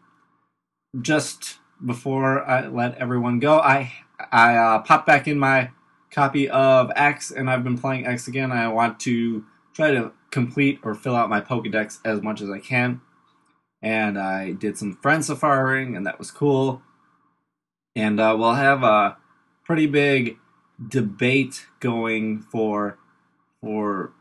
Just 1.02 1.58
before 1.84 2.42
I 2.48 2.66
let 2.66 2.96
everyone 2.96 3.38
go, 3.38 3.58
I 3.58 3.92
I 4.32 4.56
uh, 4.56 4.78
popped 4.78 5.06
back 5.06 5.28
in 5.28 5.38
my 5.38 5.72
copy 6.10 6.48
of 6.48 6.90
X, 6.96 7.30
and 7.30 7.50
I've 7.50 7.62
been 7.62 7.76
playing 7.76 8.06
X 8.06 8.28
again. 8.28 8.50
I 8.50 8.68
want 8.68 8.98
to 9.00 9.44
try 9.74 9.90
to 9.90 10.12
complete 10.30 10.80
or 10.82 10.94
fill 10.94 11.14
out 11.14 11.28
my 11.28 11.42
Pokedex 11.42 11.98
as 12.02 12.22
much 12.22 12.40
as 12.40 12.48
I 12.48 12.60
can. 12.60 13.02
And 13.82 14.18
I 14.18 14.52
did 14.52 14.78
some 14.78 14.96
friend 14.96 15.22
safaring, 15.22 15.94
and 15.94 16.06
that 16.06 16.18
was 16.18 16.30
cool. 16.30 16.80
And 17.94 18.18
uh, 18.18 18.34
we'll 18.38 18.54
have 18.54 18.82
a 18.82 19.18
pretty 19.66 19.86
big 19.86 20.38
debate 20.88 21.66
going 21.80 22.40
for 22.40 22.98
for 23.60 24.12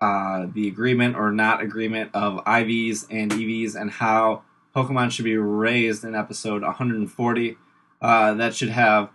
uh, 0.00 0.46
the 0.52 0.68
agreement 0.68 1.16
or 1.16 1.32
not 1.32 1.60
agreement 1.60 2.10
of 2.14 2.44
IVs 2.44 3.06
and 3.10 3.32
EVs 3.32 3.74
and 3.74 3.90
how 3.90 4.42
Pokemon 4.74 5.10
should 5.10 5.24
be 5.24 5.36
raised 5.36 6.04
in 6.04 6.14
episode 6.14 6.62
140. 6.62 7.56
Uh, 8.00 8.34
that 8.34 8.54
should 8.54 8.68
have 8.68 9.10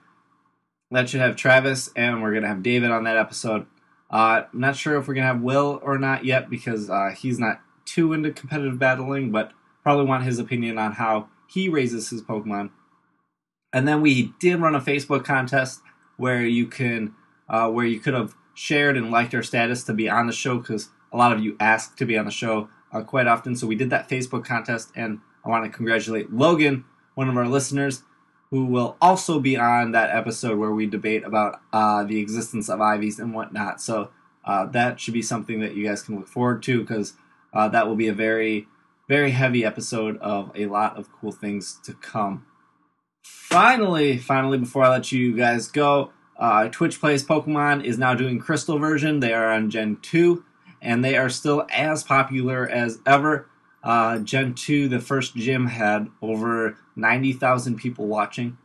that 0.91 1.09
should 1.09 1.21
have 1.21 1.35
Travis 1.35 1.89
and 1.95 2.21
we're 2.21 2.33
gonna 2.33 2.47
have 2.47 2.63
David 2.63 2.91
on 2.91 3.05
that 3.05 3.17
episode. 3.17 3.65
Uh, 4.11 4.43
I'm 4.51 4.59
not 4.59 4.75
sure 4.75 4.97
if 4.97 5.07
we're 5.07 5.13
gonna 5.13 5.27
have 5.27 5.41
Will 5.41 5.79
or 5.83 5.97
not 5.97 6.25
yet 6.25 6.49
because 6.49 6.89
uh, 6.89 7.13
he's 7.17 7.39
not 7.39 7.61
too 7.85 8.13
into 8.13 8.31
competitive 8.31 8.79
battling, 8.79 9.31
but 9.31 9.51
probably 9.83 10.05
want 10.05 10.23
his 10.23 10.39
opinion 10.39 10.77
on 10.77 10.93
how 10.93 11.29
he 11.47 11.69
raises 11.69 12.09
his 12.09 12.21
Pokemon. 12.21 12.69
And 13.73 13.87
then 13.87 14.01
we 14.01 14.33
did 14.39 14.59
run 14.59 14.75
a 14.75 14.81
Facebook 14.81 15.25
contest 15.25 15.81
where 16.17 16.45
you 16.45 16.67
can 16.67 17.13
uh, 17.49 17.69
where 17.69 17.85
you 17.85 17.99
could 17.99 18.13
have 18.13 18.35
shared 18.53 18.97
and 18.97 19.11
liked 19.11 19.35
our 19.35 19.43
status 19.43 19.83
to 19.83 19.93
be 19.93 20.09
on 20.09 20.27
the 20.27 20.33
show 20.33 20.57
because 20.57 20.89
a 21.13 21.17
lot 21.17 21.31
of 21.31 21.43
you 21.43 21.55
ask 21.59 21.95
to 21.97 22.05
be 22.05 22.17
on 22.17 22.25
the 22.25 22.31
show 22.31 22.69
uh, 22.91 23.01
quite 23.01 23.27
often. 23.27 23.55
So 23.55 23.67
we 23.67 23.75
did 23.75 23.89
that 23.91 24.09
Facebook 24.09 24.43
contest 24.43 24.91
and 24.95 25.19
I 25.45 25.49
want 25.49 25.63
to 25.65 25.69
congratulate 25.69 26.33
Logan, 26.33 26.85
one 27.15 27.29
of 27.29 27.37
our 27.37 27.47
listeners, 27.47 28.03
who 28.49 28.65
will 28.65 28.97
also 28.99 29.39
be 29.39 29.57
on 29.57 29.91
that 29.91 30.09
episode 30.09 30.57
where 30.57 30.71
we 30.71 30.87
debate 30.87 31.23
about 31.23 31.61
uh, 31.71 32.03
the 32.03 32.19
existence 32.19 32.69
of 32.69 32.79
IVs 32.79 33.19
and 33.19 33.33
whatnot. 33.33 33.79
So 33.79 34.09
uh, 34.43 34.65
that 34.67 34.99
should 34.99 35.13
be 35.13 35.21
something 35.21 35.59
that 35.59 35.75
you 35.75 35.85
guys 35.85 36.01
can 36.01 36.15
look 36.15 36.27
forward 36.27 36.63
to 36.63 36.81
because 36.81 37.13
uh, 37.53 37.67
that 37.69 37.87
will 37.87 37.95
be 37.95 38.07
a 38.07 38.13
very, 38.13 38.67
very 39.07 39.31
heavy 39.31 39.63
episode 39.63 40.17
of 40.17 40.51
a 40.55 40.65
lot 40.65 40.97
of 40.97 41.11
cool 41.11 41.31
things 41.31 41.79
to 41.83 41.93
come. 41.93 42.46
Finally, 43.49 44.17
finally, 44.17 44.57
before 44.57 44.83
I 44.83 44.89
let 44.89 45.11
you 45.11 45.35
guys 45.35 45.69
go, 45.69 46.11
uh, 46.37 46.67
Twitch 46.69 46.99
Plays 46.99 47.25
Pokemon 47.25 47.83
is 47.83 47.97
now 47.97 48.13
doing 48.13 48.39
Crystal 48.39 48.77
version. 48.77 49.19
They 49.19 49.33
are 49.33 49.51
on 49.51 49.69
Gen 49.69 49.97
2, 50.01 50.43
and 50.81 51.03
they 51.03 51.17
are 51.17 51.29
still 51.29 51.65
as 51.71 52.03
popular 52.03 52.67
as 52.67 52.99
ever. 53.05 53.49
Uh, 53.83 54.19
Gen 54.19 54.53
2, 54.53 54.89
the 54.89 54.99
first 54.99 55.35
gym, 55.35 55.67
had 55.67 56.09
over 56.21 56.77
90,000 56.95 57.77
people 57.77 58.05
watching. 58.07 58.57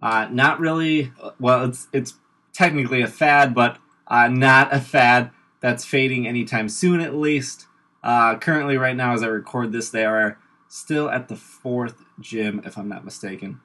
Uh, 0.00 0.28
not 0.30 0.60
really, 0.60 1.12
well, 1.40 1.64
it's, 1.64 1.88
it's 1.92 2.14
technically 2.52 3.02
a 3.02 3.08
fad, 3.08 3.54
but 3.54 3.78
uh, 4.06 4.28
not 4.28 4.72
a 4.72 4.80
fad 4.80 5.30
that's 5.60 5.84
fading 5.84 6.26
anytime 6.26 6.68
soon, 6.68 7.00
at 7.00 7.14
least. 7.14 7.66
Uh, 8.02 8.36
currently, 8.36 8.76
right 8.76 8.96
now, 8.96 9.12
as 9.14 9.22
I 9.22 9.26
record 9.26 9.72
this, 9.72 9.90
they 9.90 10.04
are 10.04 10.38
still 10.68 11.10
at 11.10 11.28
the 11.28 11.36
fourth 11.36 12.04
gym, 12.20 12.62
if 12.64 12.78
I'm 12.78 12.88
not 12.88 13.04
mistaken. 13.04 13.60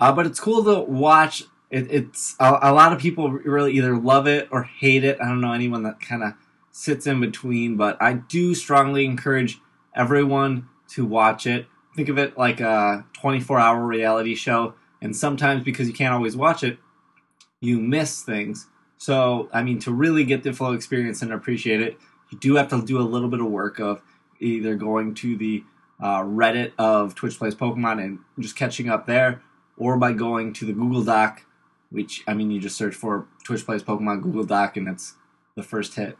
Uh, 0.00 0.10
but 0.10 0.26
it's 0.26 0.40
cool 0.40 0.64
to 0.64 0.80
watch. 0.80 1.44
It, 1.70 1.92
it's 1.92 2.34
a, 2.40 2.58
a, 2.62 2.72
lot 2.72 2.92
of 2.92 2.98
people 2.98 3.30
really 3.30 3.74
either 3.74 3.96
love 3.96 4.26
it 4.26 4.48
or 4.50 4.64
hate 4.64 5.04
it. 5.04 5.18
I 5.20 5.28
don't 5.28 5.42
know 5.42 5.52
anyone 5.52 5.82
that 5.82 6.00
kind 6.00 6.24
of 6.24 6.32
sits 6.72 7.06
in 7.06 7.20
between, 7.20 7.76
but 7.76 8.00
I 8.00 8.14
do 8.14 8.54
strongly 8.54 9.04
encourage 9.04 9.60
everyone 9.94 10.68
to 10.88 11.04
watch 11.04 11.46
it. 11.46 11.66
Think 11.94 12.08
of 12.08 12.18
it 12.18 12.38
like 12.38 12.60
a 12.60 13.04
24 13.12 13.58
hour 13.58 13.86
reality 13.86 14.34
show, 14.34 14.74
and 15.02 15.14
sometimes 15.14 15.62
because 15.64 15.86
you 15.86 15.92
can't 15.92 16.14
always 16.14 16.34
watch 16.34 16.64
it, 16.64 16.78
you 17.60 17.78
miss 17.78 18.22
things. 18.22 18.68
So, 18.96 19.48
I 19.52 19.62
mean, 19.62 19.78
to 19.80 19.92
really 19.92 20.24
get 20.24 20.42
the 20.42 20.52
full 20.52 20.72
experience 20.72 21.20
and 21.20 21.32
appreciate 21.32 21.82
it, 21.82 21.98
you 22.30 22.38
do 22.38 22.56
have 22.56 22.68
to 22.68 22.82
do 22.82 22.98
a 22.98 23.02
little 23.02 23.28
bit 23.28 23.40
of 23.40 23.46
work 23.46 23.78
of 23.78 24.02
either 24.38 24.76
going 24.76 25.14
to 25.16 25.36
the 25.36 25.64
uh, 26.00 26.22
Reddit 26.22 26.72
of 26.78 27.14
Twitch 27.14 27.38
Plays 27.38 27.54
Pokemon 27.54 28.02
and 28.02 28.18
just 28.38 28.56
catching 28.56 28.88
up 28.88 29.06
there, 29.06 29.42
or 29.76 29.96
by 29.96 30.12
going 30.12 30.52
to 30.54 30.66
the 30.66 30.72
Google 30.72 31.02
Doc, 31.02 31.44
which, 31.90 32.22
I 32.26 32.34
mean, 32.34 32.50
you 32.50 32.60
just 32.60 32.76
search 32.76 32.94
for 32.94 33.26
Twitch 33.44 33.64
Plays 33.64 33.82
Pokemon 33.82 34.22
Google 34.22 34.44
Doc 34.44 34.76
and 34.76 34.88
it's 34.88 35.14
the 35.56 35.62
first 35.62 35.94
hit. 35.94 36.16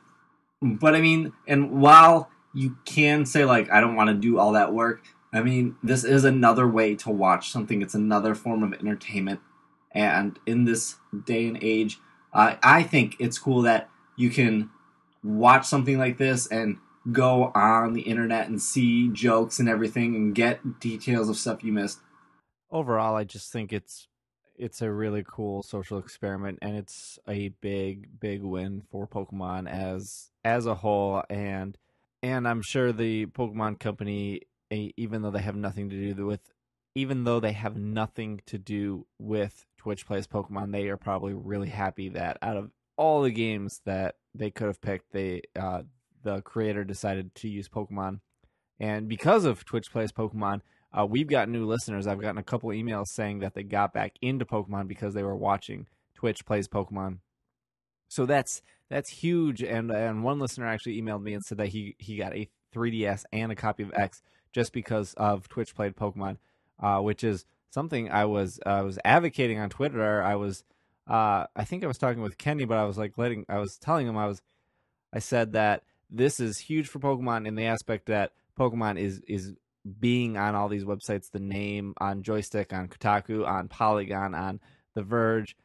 But 0.62 0.94
I 0.94 1.00
mean, 1.00 1.32
and 1.46 1.80
while 1.80 2.30
you 2.52 2.76
can 2.84 3.24
say, 3.24 3.44
like, 3.44 3.70
I 3.70 3.80
don't 3.80 3.96
want 3.96 4.08
to 4.08 4.14
do 4.14 4.38
all 4.38 4.52
that 4.52 4.72
work, 4.72 5.02
I 5.32 5.42
mean, 5.42 5.76
this 5.82 6.04
is 6.04 6.24
another 6.24 6.66
way 6.66 6.94
to 6.96 7.10
watch 7.10 7.50
something. 7.50 7.82
It's 7.82 7.94
another 7.94 8.34
form 8.34 8.62
of 8.62 8.72
entertainment. 8.72 9.40
And 9.92 10.38
in 10.46 10.64
this 10.64 10.96
day 11.24 11.46
and 11.46 11.58
age, 11.62 11.98
uh, 12.32 12.56
I 12.62 12.82
think 12.82 13.16
it's 13.18 13.38
cool 13.38 13.62
that 13.62 13.88
you 14.16 14.30
can 14.30 14.70
watch 15.22 15.66
something 15.66 15.98
like 15.98 16.18
this 16.18 16.46
and 16.46 16.78
go 17.10 17.50
on 17.54 17.94
the 17.94 18.02
internet 18.02 18.48
and 18.48 18.60
see 18.60 19.08
jokes 19.08 19.58
and 19.58 19.68
everything 19.68 20.14
and 20.14 20.34
get 20.34 20.80
details 20.80 21.28
of 21.28 21.36
stuff 21.36 21.64
you 21.64 21.72
missed. 21.72 22.00
Overall, 22.70 23.16
I 23.16 23.24
just 23.24 23.52
think 23.52 23.72
it's 23.72 24.06
it's 24.56 24.82
a 24.82 24.92
really 24.92 25.24
cool 25.26 25.62
social 25.62 25.98
experiment 25.98 26.58
and 26.60 26.76
it's 26.76 27.18
a 27.26 27.48
big 27.60 28.20
big 28.20 28.42
win 28.42 28.82
for 28.90 29.06
Pokemon 29.06 29.70
as 29.70 30.30
as 30.44 30.66
a 30.66 30.74
whole 30.74 31.22
and 31.30 31.78
and 32.22 32.46
I'm 32.46 32.60
sure 32.60 32.92
the 32.92 33.26
Pokemon 33.26 33.80
company 33.80 34.42
even 34.70 35.22
though 35.22 35.30
they 35.30 35.40
have 35.40 35.56
nothing 35.56 35.88
to 35.88 36.14
do 36.14 36.26
with 36.26 36.52
even 36.94 37.24
though 37.24 37.40
they 37.40 37.52
have 37.52 37.76
nothing 37.76 38.40
to 38.46 38.58
do 38.58 39.06
with 39.18 39.66
Twitch 39.78 40.06
plays 40.06 40.26
Pokemon, 40.26 40.72
they 40.72 40.88
are 40.88 40.96
probably 40.96 41.32
really 41.32 41.68
happy 41.68 42.08
that 42.10 42.36
out 42.42 42.56
of 42.56 42.70
all 42.96 43.22
the 43.22 43.30
games 43.30 43.80
that 43.86 44.16
they 44.34 44.50
could 44.50 44.66
have 44.66 44.80
picked, 44.80 45.12
they 45.12 45.42
uh, 45.58 45.82
the 46.22 46.42
creator 46.42 46.84
decided 46.84 47.34
to 47.36 47.48
use 47.48 47.68
Pokemon. 47.68 48.20
And 48.78 49.08
because 49.08 49.44
of 49.44 49.64
Twitch 49.64 49.90
plays 49.90 50.12
Pokemon, 50.12 50.60
uh, 50.96 51.06
we've 51.06 51.28
got 51.28 51.48
new 51.48 51.66
listeners. 51.66 52.06
I've 52.06 52.20
gotten 52.20 52.38
a 52.38 52.42
couple 52.42 52.70
emails 52.70 53.06
saying 53.08 53.40
that 53.40 53.54
they 53.54 53.62
got 53.62 53.92
back 53.92 54.14
into 54.20 54.44
Pokemon 54.44 54.88
because 54.88 55.14
they 55.14 55.22
were 55.22 55.36
watching 55.36 55.86
Twitch 56.14 56.44
plays 56.44 56.68
Pokemon. 56.68 57.18
So 58.08 58.26
that's 58.26 58.62
that's 58.88 59.08
huge. 59.08 59.62
And 59.62 59.90
and 59.90 60.24
one 60.24 60.40
listener 60.40 60.66
actually 60.66 61.00
emailed 61.00 61.22
me 61.22 61.34
and 61.34 61.42
said 61.44 61.58
that 61.58 61.68
he 61.68 61.94
he 61.98 62.16
got 62.16 62.34
a 62.34 62.48
3DS 62.74 63.24
and 63.32 63.52
a 63.52 63.56
copy 63.56 63.82
of 63.82 63.92
X 63.94 64.22
just 64.52 64.72
because 64.72 65.14
of 65.14 65.48
Twitch 65.48 65.74
played 65.74 65.96
Pokemon, 65.96 66.38
uh, 66.80 66.98
which 66.98 67.22
is 67.22 67.44
something 67.70 68.10
I 68.10 68.24
was 68.24 68.58
I 68.66 68.82
was 68.82 68.98
advocating 69.04 69.58
on 69.58 69.70
Twitter. 69.70 70.22
I 70.22 70.34
was 70.34 70.64
uh, 71.06 71.46
I 71.54 71.64
think 71.64 71.84
I 71.84 71.88
was 71.88 71.98
talking 71.98 72.22
with 72.22 72.36
Kenny, 72.36 72.64
but 72.64 72.78
I 72.78 72.84
was 72.84 72.98
like 72.98 73.16
letting 73.16 73.46
I 73.48 73.58
was 73.58 73.76
telling 73.76 74.08
him 74.08 74.16
I 74.16 74.26
was 74.26 74.42
I 75.12 75.20
said 75.20 75.52
that 75.52 75.84
this 76.10 76.40
is 76.40 76.58
huge 76.58 76.88
for 76.88 76.98
Pokemon 76.98 77.46
in 77.46 77.54
the 77.54 77.66
aspect 77.66 78.06
that 78.06 78.32
Pokemon 78.58 78.98
is 78.98 79.20
is 79.28 79.54
being 79.98 80.36
on 80.36 80.54
all 80.54 80.68
these 80.68 80.84
websites, 80.84 81.30
the 81.30 81.40
name 81.40 81.94
on 81.98 82.22
Joystiq, 82.22 82.72
on 82.72 82.88
Kotaku, 82.88 83.46
on 83.46 83.68
Polygon, 83.68 84.34
on 84.34 84.60
The 84.94 85.02
Verge, 85.02 85.56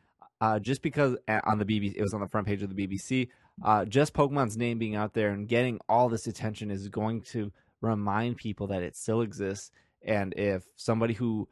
uh, 0.41 0.59
just 0.59 0.81
because 0.81 1.15
uh, 1.27 1.41
on 1.45 1.59
the 1.59 1.65
BBC 1.65 1.95
it 1.95 2.01
was 2.01 2.13
on 2.13 2.21
the 2.21 2.27
front 2.27 2.47
page 2.47 2.61
of 2.61 2.73
the 2.73 2.87
BBC. 2.87 3.29
Uh, 3.63 3.85
just 3.85 4.13
Pokemon's 4.13 4.57
name 4.57 4.77
being 4.77 4.95
out 4.95 5.13
there 5.13 5.31
and 5.31 5.47
getting 5.47 5.79
all 5.87 6.09
this 6.09 6.27
attention 6.27 6.69
is 6.69 6.89
going 6.89 7.21
to 7.21 7.51
remind 7.81 8.37
people 8.37 8.67
that 8.67 8.83
it 8.83 8.95
still 8.95 9.21
exists. 9.21 9.71
And 10.05 10.33
if 10.37 10.63
somebody 10.75 11.13
who 11.13 11.47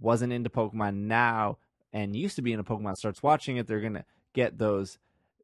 wasn't 0.00 0.32
into 0.32 0.50
Pokemon 0.50 0.94
now 0.94 1.58
and 1.92 2.14
used 2.14 2.36
to 2.36 2.42
be 2.42 2.52
into 2.52 2.64
Pokemon 2.64 2.96
starts 2.96 3.22
watching 3.22 3.56
it, 3.56 3.66
they're 3.66 3.80
gonna 3.80 4.04
get 4.34 4.58
those. 4.58 4.98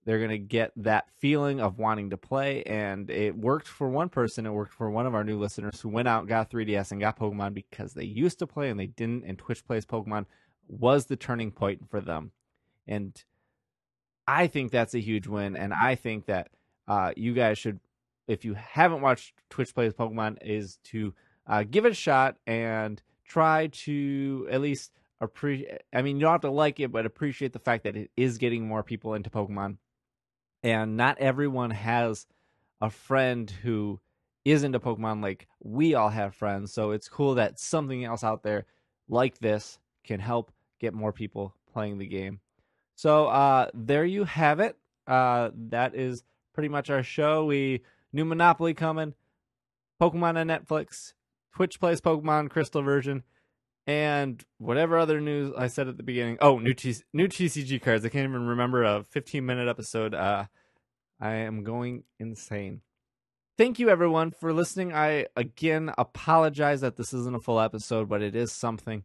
They're 0.05 0.21
gonna 0.21 0.39
get 0.39 0.73
that 0.77 1.07
feeling 1.19 1.61
of 1.61 1.79
wanting 1.79 2.11
to 2.11 2.17
play, 2.17 2.63
and 2.65 3.09
it 3.11 3.37
worked 3.37 3.69
for 3.69 3.89
one 3.89 4.09
person. 4.09 4.47
It 4.47 4.51
worked 4.51 4.75
for 4.75 4.91
one 4.91 5.07
of 5.07 5.15
our 5.15 5.25
new 5.25 5.39
listeners 5.39 5.81
who 5.81 5.89
went 5.89 6.09
out, 6.09 6.27
got 6.27 6.51
3DS, 6.51 6.91
and 6.91 7.01
got 7.01 7.19
Pokemon 7.19 7.55
because 7.55 7.95
they 7.95 8.05
used 8.05 8.39
to 8.41 8.47
play 8.47 8.71
and 8.71 8.81
they 8.81 8.89
didn't. 8.89 9.25
And 9.25 9.39
Twitch 9.39 9.65
plays 9.65 9.87
Pokemon 9.87 10.27
was 10.69 11.07
the 11.07 11.17
turning 11.17 11.53
point 11.53 11.89
for 11.89 12.01
them, 12.01 12.33
and 12.87 13.23
I 14.27 14.47
think 14.47 14.73
that's 14.73 14.95
a 14.95 15.01
huge 15.01 15.27
win. 15.27 15.57
And 15.57 15.73
I 15.73 15.95
think 15.95 16.27
that 16.27 16.49
uh, 16.89 17.13
you 17.17 17.33
guys 17.35 17.59
should, 17.59 17.81
if 18.27 18.45
you 18.45 18.55
haven't 18.55 19.03
watched 19.03 19.35
Twitch 19.51 19.75
plays 19.75 19.95
Pokemon, 19.95 20.39
is 20.43 20.79
to 20.85 21.15
uh, 21.47 21.65
give 21.69 21.87
it 21.87 21.93
a 21.93 21.95
shot 21.95 22.37
and 22.47 23.03
try 23.25 23.69
to 23.69 24.47
at 24.51 24.61
least 24.61 24.93
appreciate. 25.21 25.83
I 25.93 26.03
mean, 26.03 26.17
you 26.17 26.23
don't 26.23 26.33
have 26.33 26.41
to 26.43 26.51
like 26.51 26.81
it, 26.81 26.93
but 26.93 27.07
appreciate 27.07 27.53
the 27.53 27.59
fact 27.59 27.85
that 27.85 27.97
it 27.97 28.11
is 28.17 28.39
getting 28.39 28.67
more 28.67 28.83
people 28.83 29.15
into 29.15 29.31
Pokemon. 29.31 29.77
And 30.63 30.97
not 30.97 31.19
everyone 31.19 31.71
has 31.71 32.27
a 32.81 32.91
friend 32.91 33.51
who 33.51 34.01
is 34.45 34.65
into 34.65 34.81
Pokemon 34.81 35.23
like 35.23 35.47
we 35.63 35.95
all 35.95 36.09
have 36.09 36.35
friends. 36.35 36.73
So 36.73 36.91
it's 36.91 37.09
cool 37.09 37.37
that 37.37 37.59
something 37.59 38.05
else 38.05 38.25
out 38.25 38.43
there 38.43 38.67
like 39.09 39.39
this 39.39 39.79
can 40.05 40.21
help 40.21 40.53
get 40.81 40.95
more 40.95 41.13
people 41.13 41.55
playing 41.73 41.99
the 41.99 42.07
game. 42.07 42.41
So 42.97 43.27
uh, 43.27 43.69
there 43.75 44.05
you 44.05 44.25
have 44.25 44.61
it. 44.61 44.77
Uh, 45.07 45.51
that 45.69 45.95
is 45.95 46.25
pretty 46.53 46.69
much 46.69 46.91
our 46.91 47.03
show. 47.03 47.45
We 47.45 47.83
new 48.13 48.25
Monopoly 48.25 48.75
coming, 48.75 49.15
Pokemon 50.01 50.37
on 50.37 50.49
Netflix, 50.49 51.15
Twitch 51.55 51.81
plays 51.81 52.01
Pokemon 52.01 52.51
Crystal 52.51 52.83
version, 52.83 53.23
and 53.87 54.45
whatever 54.59 54.97
other 54.99 55.21
news 55.21 55.53
I 55.57 55.67
said 55.67 55.89
at 55.89 55.97
the 55.97 56.03
beginning. 56.03 56.39
Oh, 56.41 56.59
new 56.59 56.75
T- 56.75 57.03
new 57.13 57.29
TCG 57.29 57.81
cards. 57.83 58.05
I 58.05 58.09
can't 58.09 58.29
even 58.29 58.47
remember 58.47 58.83
a 58.85 59.05
15 59.05 59.45
minute 59.45 59.69
episode. 59.69 60.15
Uh, 60.15 60.47
I 61.21 61.35
am 61.35 61.65
going 61.65 62.05
insane. 62.19 62.83
Thank 63.59 63.79
you 63.79 63.89
everyone 63.91 64.31
for 64.31 64.53
listening. 64.53 64.93
I 64.93 65.27
again 65.37 65.93
apologize 65.99 66.81
that 66.81 66.97
this 66.97 67.13
isn't 67.13 67.37
a 67.37 67.41
full 67.41 67.61
episode, 67.61 68.09
but 68.09 68.23
it 68.23 68.35
is 68.35 68.53
something. 68.53 69.05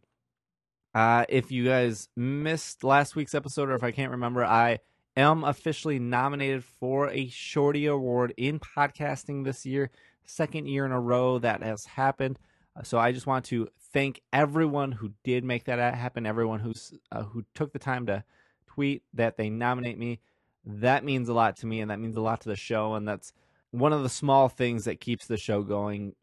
Uh, 0.94 1.24
if 1.28 1.52
you 1.52 1.64
guys 1.64 2.08
missed 2.16 2.82
last 2.82 3.14
week's 3.14 3.34
episode, 3.34 3.68
or 3.68 3.74
if 3.74 3.84
I 3.84 3.90
can't 3.90 4.10
remember, 4.10 4.44
I 4.44 4.78
am 5.16 5.44
officially 5.44 5.98
nominated 5.98 6.64
for 6.64 7.10
a 7.10 7.28
Shorty 7.28 7.86
Award 7.86 8.32
in 8.36 8.58
podcasting 8.58 9.44
this 9.44 9.66
year 9.66 9.90
second 10.28 10.66
year 10.66 10.84
in 10.84 10.92
a 10.92 11.00
row 11.00 11.38
that 11.38 11.62
has 11.62 11.84
happened. 11.84 12.38
So 12.82 12.98
I 12.98 13.12
just 13.12 13.26
want 13.26 13.44
to 13.46 13.68
thank 13.92 14.22
everyone 14.32 14.92
who 14.92 15.12
did 15.24 15.44
make 15.44 15.64
that 15.64 15.94
happen. 15.94 16.26
Everyone 16.26 16.60
who's 16.60 16.92
uh, 17.12 17.22
who 17.22 17.44
took 17.54 17.72
the 17.72 17.78
time 17.78 18.06
to 18.06 18.24
tweet 18.66 19.02
that 19.14 19.36
they 19.36 19.50
nominate 19.50 19.98
me. 19.98 20.20
That 20.64 21.04
means 21.04 21.28
a 21.28 21.34
lot 21.34 21.56
to 21.58 21.66
me, 21.66 21.80
and 21.80 21.90
that 21.90 21.98
means 22.00 22.16
a 22.16 22.20
lot 22.20 22.40
to 22.42 22.48
the 22.48 22.56
show. 22.56 22.94
And 22.94 23.08
that's 23.08 23.32
one 23.70 23.92
of 23.92 24.02
the 24.02 24.08
small 24.08 24.48
things 24.48 24.84
that 24.84 25.00
keeps 25.00 25.26
the 25.26 25.36
show 25.36 25.62
going. 25.62 26.14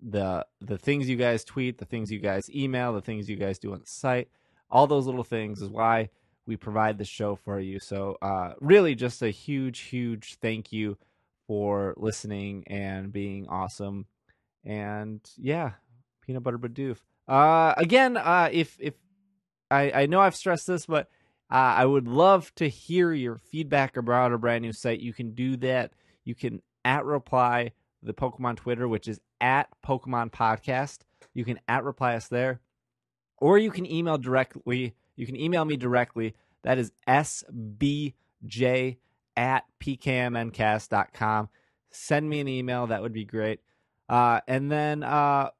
The 0.00 0.46
the 0.60 0.78
things 0.78 1.08
you 1.08 1.16
guys 1.16 1.44
tweet, 1.44 1.78
the 1.78 1.84
things 1.84 2.10
you 2.10 2.20
guys 2.20 2.48
email, 2.50 2.92
the 2.92 3.00
things 3.00 3.28
you 3.28 3.36
guys 3.36 3.58
do 3.58 3.72
on 3.72 3.80
the 3.80 3.86
site, 3.86 4.28
all 4.70 4.86
those 4.86 5.06
little 5.06 5.24
things 5.24 5.60
is 5.60 5.68
why 5.68 6.10
we 6.46 6.56
provide 6.56 6.98
the 6.98 7.04
show 7.04 7.36
for 7.36 7.60
you. 7.60 7.78
So 7.78 8.16
uh, 8.22 8.54
really, 8.60 8.94
just 8.94 9.22
a 9.22 9.30
huge, 9.30 9.80
huge 9.80 10.36
thank 10.40 10.72
you 10.72 10.96
for 11.46 11.94
listening 11.96 12.64
and 12.68 13.12
being 13.12 13.48
awesome. 13.48 14.06
And 14.64 15.20
yeah, 15.36 15.72
peanut 16.28 16.42
butter 16.42 16.58
Bidoof. 16.58 16.98
Uh, 17.26 17.74
again, 17.78 18.16
uh, 18.16 18.50
if 18.52 18.76
if 18.78 18.94
I 19.70 19.90
I 20.02 20.06
know 20.06 20.20
I've 20.20 20.36
stressed 20.36 20.66
this, 20.66 20.86
but 20.86 21.08
uh, 21.50 21.74
I 21.76 21.86
would 21.86 22.06
love 22.06 22.54
to 22.56 22.68
hear 22.68 23.12
your 23.12 23.38
feedback 23.38 23.96
about 23.96 24.32
a 24.32 24.38
brand 24.38 24.62
new 24.62 24.72
site. 24.72 25.00
You 25.00 25.14
can 25.14 25.32
do 25.34 25.56
that. 25.56 25.92
You 26.24 26.34
can 26.34 26.60
at 26.84 27.06
reply 27.06 27.72
the 28.02 28.12
Pokemon 28.12 28.56
Twitter, 28.56 28.86
which 28.86 29.08
is 29.08 29.18
at 29.40 29.68
Pokemon 29.84 30.30
Podcast. 30.30 30.98
You 31.32 31.44
can 31.46 31.58
at 31.66 31.82
reply 31.82 32.14
us 32.14 32.28
there, 32.28 32.60
or 33.38 33.56
you 33.56 33.70
can 33.70 33.90
email 33.90 34.18
directly. 34.18 34.94
You 35.16 35.24
can 35.24 35.36
email 35.36 35.64
me 35.64 35.76
directly. 35.76 36.34
That 36.62 36.76
is 36.76 36.92
sbj 37.08 38.96
at 39.36 39.64
pkmncast.com. 39.80 41.48
Send 41.90 42.28
me 42.28 42.40
an 42.40 42.48
email. 42.48 42.86
That 42.86 43.00
would 43.00 43.14
be 43.14 43.24
great. 43.24 43.60
Uh, 44.10 44.40
and 44.46 44.70
then, 44.70 45.02
uh, 45.02 45.50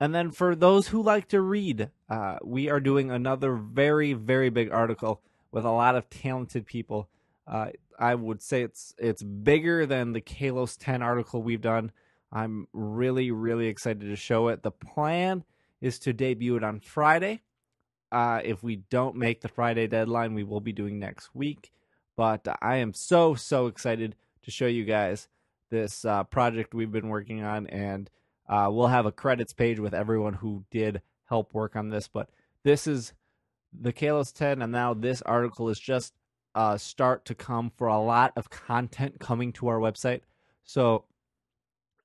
and 0.00 0.14
then 0.14 0.30
for 0.30 0.54
those 0.54 0.88
who 0.88 1.02
like 1.02 1.28
to 1.28 1.40
read, 1.40 1.90
uh, 2.08 2.38
we 2.44 2.68
are 2.68 2.80
doing 2.80 3.10
another 3.10 3.54
very, 3.54 4.12
very 4.12 4.48
big 4.48 4.70
article 4.70 5.22
with 5.50 5.64
a 5.64 5.70
lot 5.70 5.96
of 5.96 6.08
talented 6.08 6.66
people. 6.66 7.08
Uh, 7.46 7.68
I 7.98 8.14
would 8.14 8.42
say 8.42 8.62
it's 8.62 8.94
it's 8.98 9.22
bigger 9.22 9.86
than 9.86 10.12
the 10.12 10.20
Kalos 10.20 10.76
10 10.78 11.02
article 11.02 11.42
we've 11.42 11.60
done. 11.60 11.90
I'm 12.30 12.68
really, 12.72 13.30
really 13.30 13.66
excited 13.66 14.00
to 14.02 14.16
show 14.16 14.48
it. 14.48 14.62
The 14.62 14.70
plan 14.70 15.44
is 15.80 15.98
to 16.00 16.12
debut 16.12 16.56
it 16.56 16.64
on 16.64 16.80
Friday. 16.80 17.42
Uh, 18.12 18.40
if 18.44 18.62
we 18.62 18.76
don't 18.76 19.16
make 19.16 19.40
the 19.40 19.48
Friday 19.48 19.86
deadline, 19.86 20.34
we 20.34 20.44
will 20.44 20.60
be 20.60 20.72
doing 20.72 20.98
next 20.98 21.34
week. 21.34 21.72
But 22.16 22.46
I 22.62 22.76
am 22.76 22.94
so, 22.94 23.34
so 23.34 23.66
excited 23.66 24.16
to 24.42 24.50
show 24.50 24.66
you 24.66 24.84
guys 24.84 25.28
this 25.70 26.04
uh, 26.04 26.24
project 26.24 26.74
we've 26.74 26.92
been 26.92 27.08
working 27.08 27.42
on. 27.42 27.66
And 27.68 28.10
uh, 28.48 28.68
we'll 28.70 28.88
have 28.88 29.06
a 29.06 29.12
credits 29.12 29.52
page 29.52 29.78
with 29.78 29.94
everyone 29.94 30.34
who 30.34 30.64
did 30.70 31.02
help 31.24 31.54
work 31.54 31.76
on 31.76 31.90
this. 31.90 32.08
But 32.08 32.30
this 32.64 32.86
is 32.86 33.12
the 33.78 33.92
Kalos 33.92 34.32
10, 34.32 34.62
and 34.62 34.72
now 34.72 34.94
this 34.94 35.22
article 35.22 35.68
is 35.68 35.78
just 35.78 36.14
a 36.54 36.78
start 36.78 37.24
to 37.26 37.34
come 37.34 37.70
for 37.76 37.86
a 37.86 38.00
lot 38.00 38.32
of 38.36 38.50
content 38.50 39.20
coming 39.20 39.52
to 39.54 39.68
our 39.68 39.78
website. 39.78 40.22
So 40.64 41.04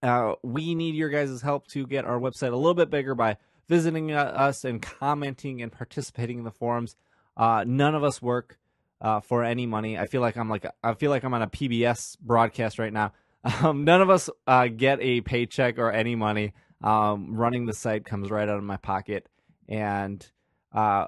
uh, 0.02 0.34
we 0.44 0.76
need 0.76 0.96
your 0.96 1.10
guys' 1.10 1.42
help 1.42 1.68
to 1.68 1.88
get 1.88 2.06
our 2.06 2.20
website 2.20 2.52
a 2.52 2.58
little 2.58 2.74
bit 2.74 2.90
bigger 2.90 3.16
by 3.16 3.38
visiting 3.70 4.12
uh, 4.12 4.20
us 4.20 4.66
and 4.66 4.82
commenting 4.82 5.62
and 5.62 5.72
participating 5.72 6.40
in 6.40 6.44
the 6.44 6.52
forums. 6.52 6.96
Uh, 7.38 7.64
none 7.66 7.96
of 7.96 8.04
us 8.04 8.22
work 8.22 8.60
uh, 9.02 9.22
for 9.22 9.44
any 9.44 9.66
money. 9.66 9.98
I 9.98 10.08
feel 10.08 10.22
like 10.22 10.38
I'm 10.38 10.50
like 10.50 10.66
I 10.84 10.94
feel 10.94 11.10
like 11.10 11.24
I'm 11.24 11.34
on 11.34 11.42
a 11.42 11.48
PBS 11.48 12.18
broadcast 12.20 12.80
right 12.80 12.94
now. 12.94 13.14
Um, 13.44 13.84
none 13.84 14.02
of 14.02 14.10
us 14.10 14.30
uh, 14.48 14.68
get 14.68 15.00
a 15.02 15.22
paycheck 15.22 15.78
or 15.78 15.92
any 15.92 16.16
money. 16.16 16.54
Um, 16.82 17.36
running 17.36 17.66
the 17.66 17.74
site 17.74 18.06
comes 18.06 18.30
right 18.30 18.48
out 18.48 18.58
of 18.58 18.64
my 18.64 18.78
pocket, 18.78 19.28
and 19.70 20.26
uh, 20.74 21.08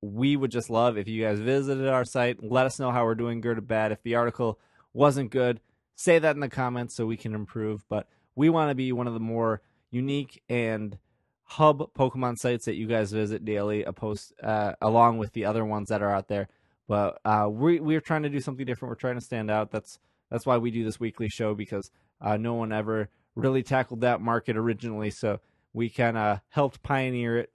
we 0.00 0.36
would 0.36 0.50
just 0.50 0.70
love 0.70 0.96
if 0.96 1.08
you 1.08 1.22
guys 1.22 1.40
visited 1.40 1.88
our 1.88 2.04
site. 2.04 2.42
Let 2.42 2.66
us 2.66 2.78
know 2.78 2.90
how 2.90 3.04
we're 3.04 3.14
doing, 3.14 3.40
good 3.40 3.58
or 3.58 3.62
bad. 3.62 3.92
If 3.92 4.02
the 4.02 4.14
article 4.14 4.58
wasn't 4.92 5.30
good, 5.30 5.60
say 5.94 6.18
that 6.18 6.36
in 6.36 6.40
the 6.40 6.48
comments 6.48 6.94
so 6.94 7.06
we 7.06 7.16
can 7.16 7.34
improve. 7.34 7.84
But 7.88 8.08
we 8.34 8.48
want 8.48 8.70
to 8.70 8.74
be 8.74 8.92
one 8.92 9.06
of 9.06 9.14
the 9.14 9.20
more 9.20 9.60
unique 9.90 10.42
and 10.48 10.98
hub 11.44 11.92
Pokemon 11.94 12.38
sites 12.38 12.64
that 12.64 12.74
you 12.76 12.86
guys 12.86 13.12
visit 13.12 13.44
daily, 13.44 13.84
opposed 13.84 14.32
uh, 14.42 14.72
along 14.80 15.18
with 15.18 15.32
the 15.32 15.44
other 15.44 15.64
ones 15.64 15.88
that 15.88 16.02
are 16.02 16.10
out 16.10 16.28
there. 16.28 16.48
But 16.88 17.20
uh, 17.24 17.48
we 17.50 17.80
we're 17.80 18.00
trying 18.00 18.24
to 18.24 18.28
do 18.28 18.40
something 18.40 18.66
different. 18.66 18.90
We're 18.90 18.96
trying 18.96 19.14
to 19.14 19.24
stand 19.24 19.50
out. 19.50 19.70
That's 19.70 19.98
that's 20.30 20.46
why 20.46 20.56
we 20.56 20.70
do 20.70 20.84
this 20.84 21.00
weekly 21.00 21.28
show 21.28 21.54
because 21.54 21.90
uh, 22.20 22.36
no 22.36 22.54
one 22.54 22.72
ever 22.72 23.08
really 23.34 23.62
tackled 23.62 24.00
that 24.02 24.20
market 24.20 24.56
originally. 24.56 25.10
So 25.10 25.40
we 25.72 25.88
kind 25.88 26.16
of 26.16 26.40
helped 26.48 26.82
pioneer 26.82 27.38
it. 27.38 27.54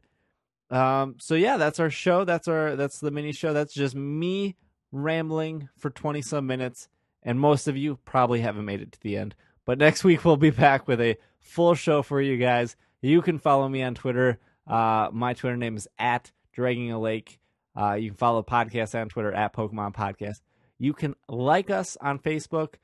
Um, 0.70 1.16
so 1.20 1.36
yeah, 1.36 1.58
that's 1.58 1.80
our 1.80 1.90
show. 1.90 2.26
That's 2.26 2.48
our 2.48 2.76
that's 2.76 3.00
the 3.00 3.12
mini 3.12 3.32
show. 3.32 3.54
That's 3.54 3.74
just 3.74 3.96
me 3.96 4.56
rambling 4.92 5.70
for 5.78 5.90
twenty 5.90 6.22
some 6.22 6.46
minutes, 6.46 6.88
and 7.24 7.40
most 7.40 7.68
of 7.68 7.76
you 7.76 7.98
probably 8.06 8.42
haven't 8.42 8.66
made 8.66 8.82
it 8.82 8.92
to 8.92 9.00
the 9.02 9.18
end. 9.18 9.36
But 9.66 9.80
next 9.80 10.04
week 10.04 10.26
we'll 10.26 10.38
be 10.38 10.52
back 10.52 10.88
with 10.88 11.02
a 11.02 11.18
full 11.40 11.74
show 11.76 12.04
for 12.04 12.22
you 12.22 12.38
guys. 12.38 12.76
You 13.02 13.22
can 13.22 13.40
follow 13.40 13.68
me 13.68 13.82
on 13.82 13.96
Twitter. 13.96 14.38
Uh, 14.68 15.10
my 15.12 15.34
Twitter 15.34 15.58
name 15.58 15.76
is 15.76 15.88
at 15.98 16.32
Dragging 16.54 16.92
a 16.92 17.00
Lake. 17.00 17.40
Uh, 17.80 17.94
you 17.94 18.10
can 18.10 18.18
follow 18.18 18.42
the 18.42 18.50
podcast 18.50 19.00
on 19.00 19.10
Twitter 19.10 19.32
at 19.32 19.54
Pokemon 19.54 19.96
Podcast. 19.96 20.42
You 20.80 20.94
can 20.94 21.16
like 21.28 21.70
us 21.70 21.98
on 22.02 22.20
Facebook. 22.20 22.76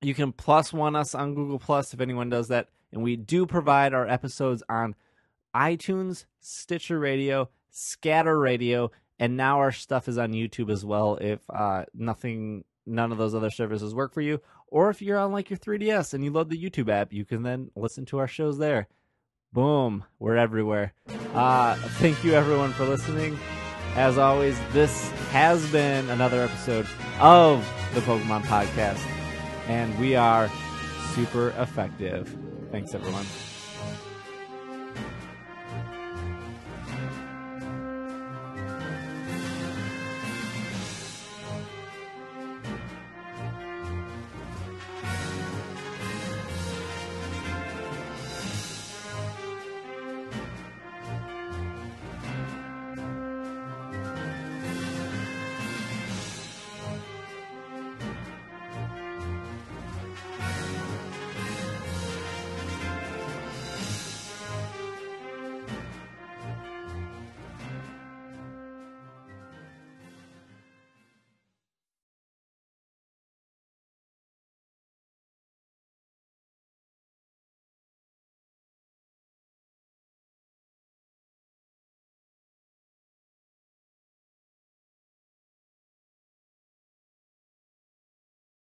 You 0.00 0.14
can 0.14 0.32
plus 0.32 0.72
one 0.72 0.96
us 0.96 1.14
on 1.14 1.34
Google 1.34 1.58
Plus 1.58 1.92
if 1.92 2.00
anyone 2.00 2.30
does 2.30 2.48
that. 2.48 2.68
And 2.90 3.02
we 3.02 3.16
do 3.16 3.46
provide 3.46 3.92
our 3.92 4.08
episodes 4.08 4.62
on 4.68 4.94
iTunes, 5.54 6.24
Stitcher 6.40 6.98
Radio, 6.98 7.50
Scatter 7.70 8.38
Radio, 8.38 8.90
and 9.18 9.36
now 9.36 9.58
our 9.58 9.72
stuff 9.72 10.08
is 10.08 10.16
on 10.16 10.32
YouTube 10.32 10.70
as 10.70 10.84
well. 10.84 11.18
If 11.20 11.40
uh, 11.50 11.84
nothing, 11.92 12.64
none 12.86 13.12
of 13.12 13.18
those 13.18 13.34
other 13.34 13.50
services 13.50 13.94
work 13.94 14.14
for 14.14 14.20
you, 14.22 14.40
or 14.68 14.88
if 14.88 15.02
you're 15.02 15.18
on 15.18 15.32
like 15.32 15.50
your 15.50 15.58
3DS 15.58 16.14
and 16.14 16.24
you 16.24 16.30
load 16.30 16.48
the 16.48 16.62
YouTube 16.62 16.90
app, 16.90 17.12
you 17.12 17.24
can 17.24 17.42
then 17.42 17.70
listen 17.74 18.06
to 18.06 18.18
our 18.18 18.28
shows 18.28 18.58
there. 18.58 18.88
Boom, 19.52 20.04
we're 20.18 20.36
everywhere. 20.36 20.92
Uh, 21.34 21.74
thank 21.98 22.22
you 22.22 22.34
everyone 22.34 22.72
for 22.72 22.84
listening. 22.84 23.38
As 23.98 24.16
always, 24.16 24.56
this 24.70 25.10
has 25.32 25.68
been 25.72 26.08
another 26.08 26.40
episode 26.40 26.86
of 27.18 27.68
the 27.94 28.00
Pokemon 28.02 28.42
Podcast, 28.42 29.04
and 29.66 29.98
we 29.98 30.14
are 30.14 30.48
super 31.16 31.48
effective. 31.58 32.32
Thanks, 32.70 32.94
everyone. 32.94 33.26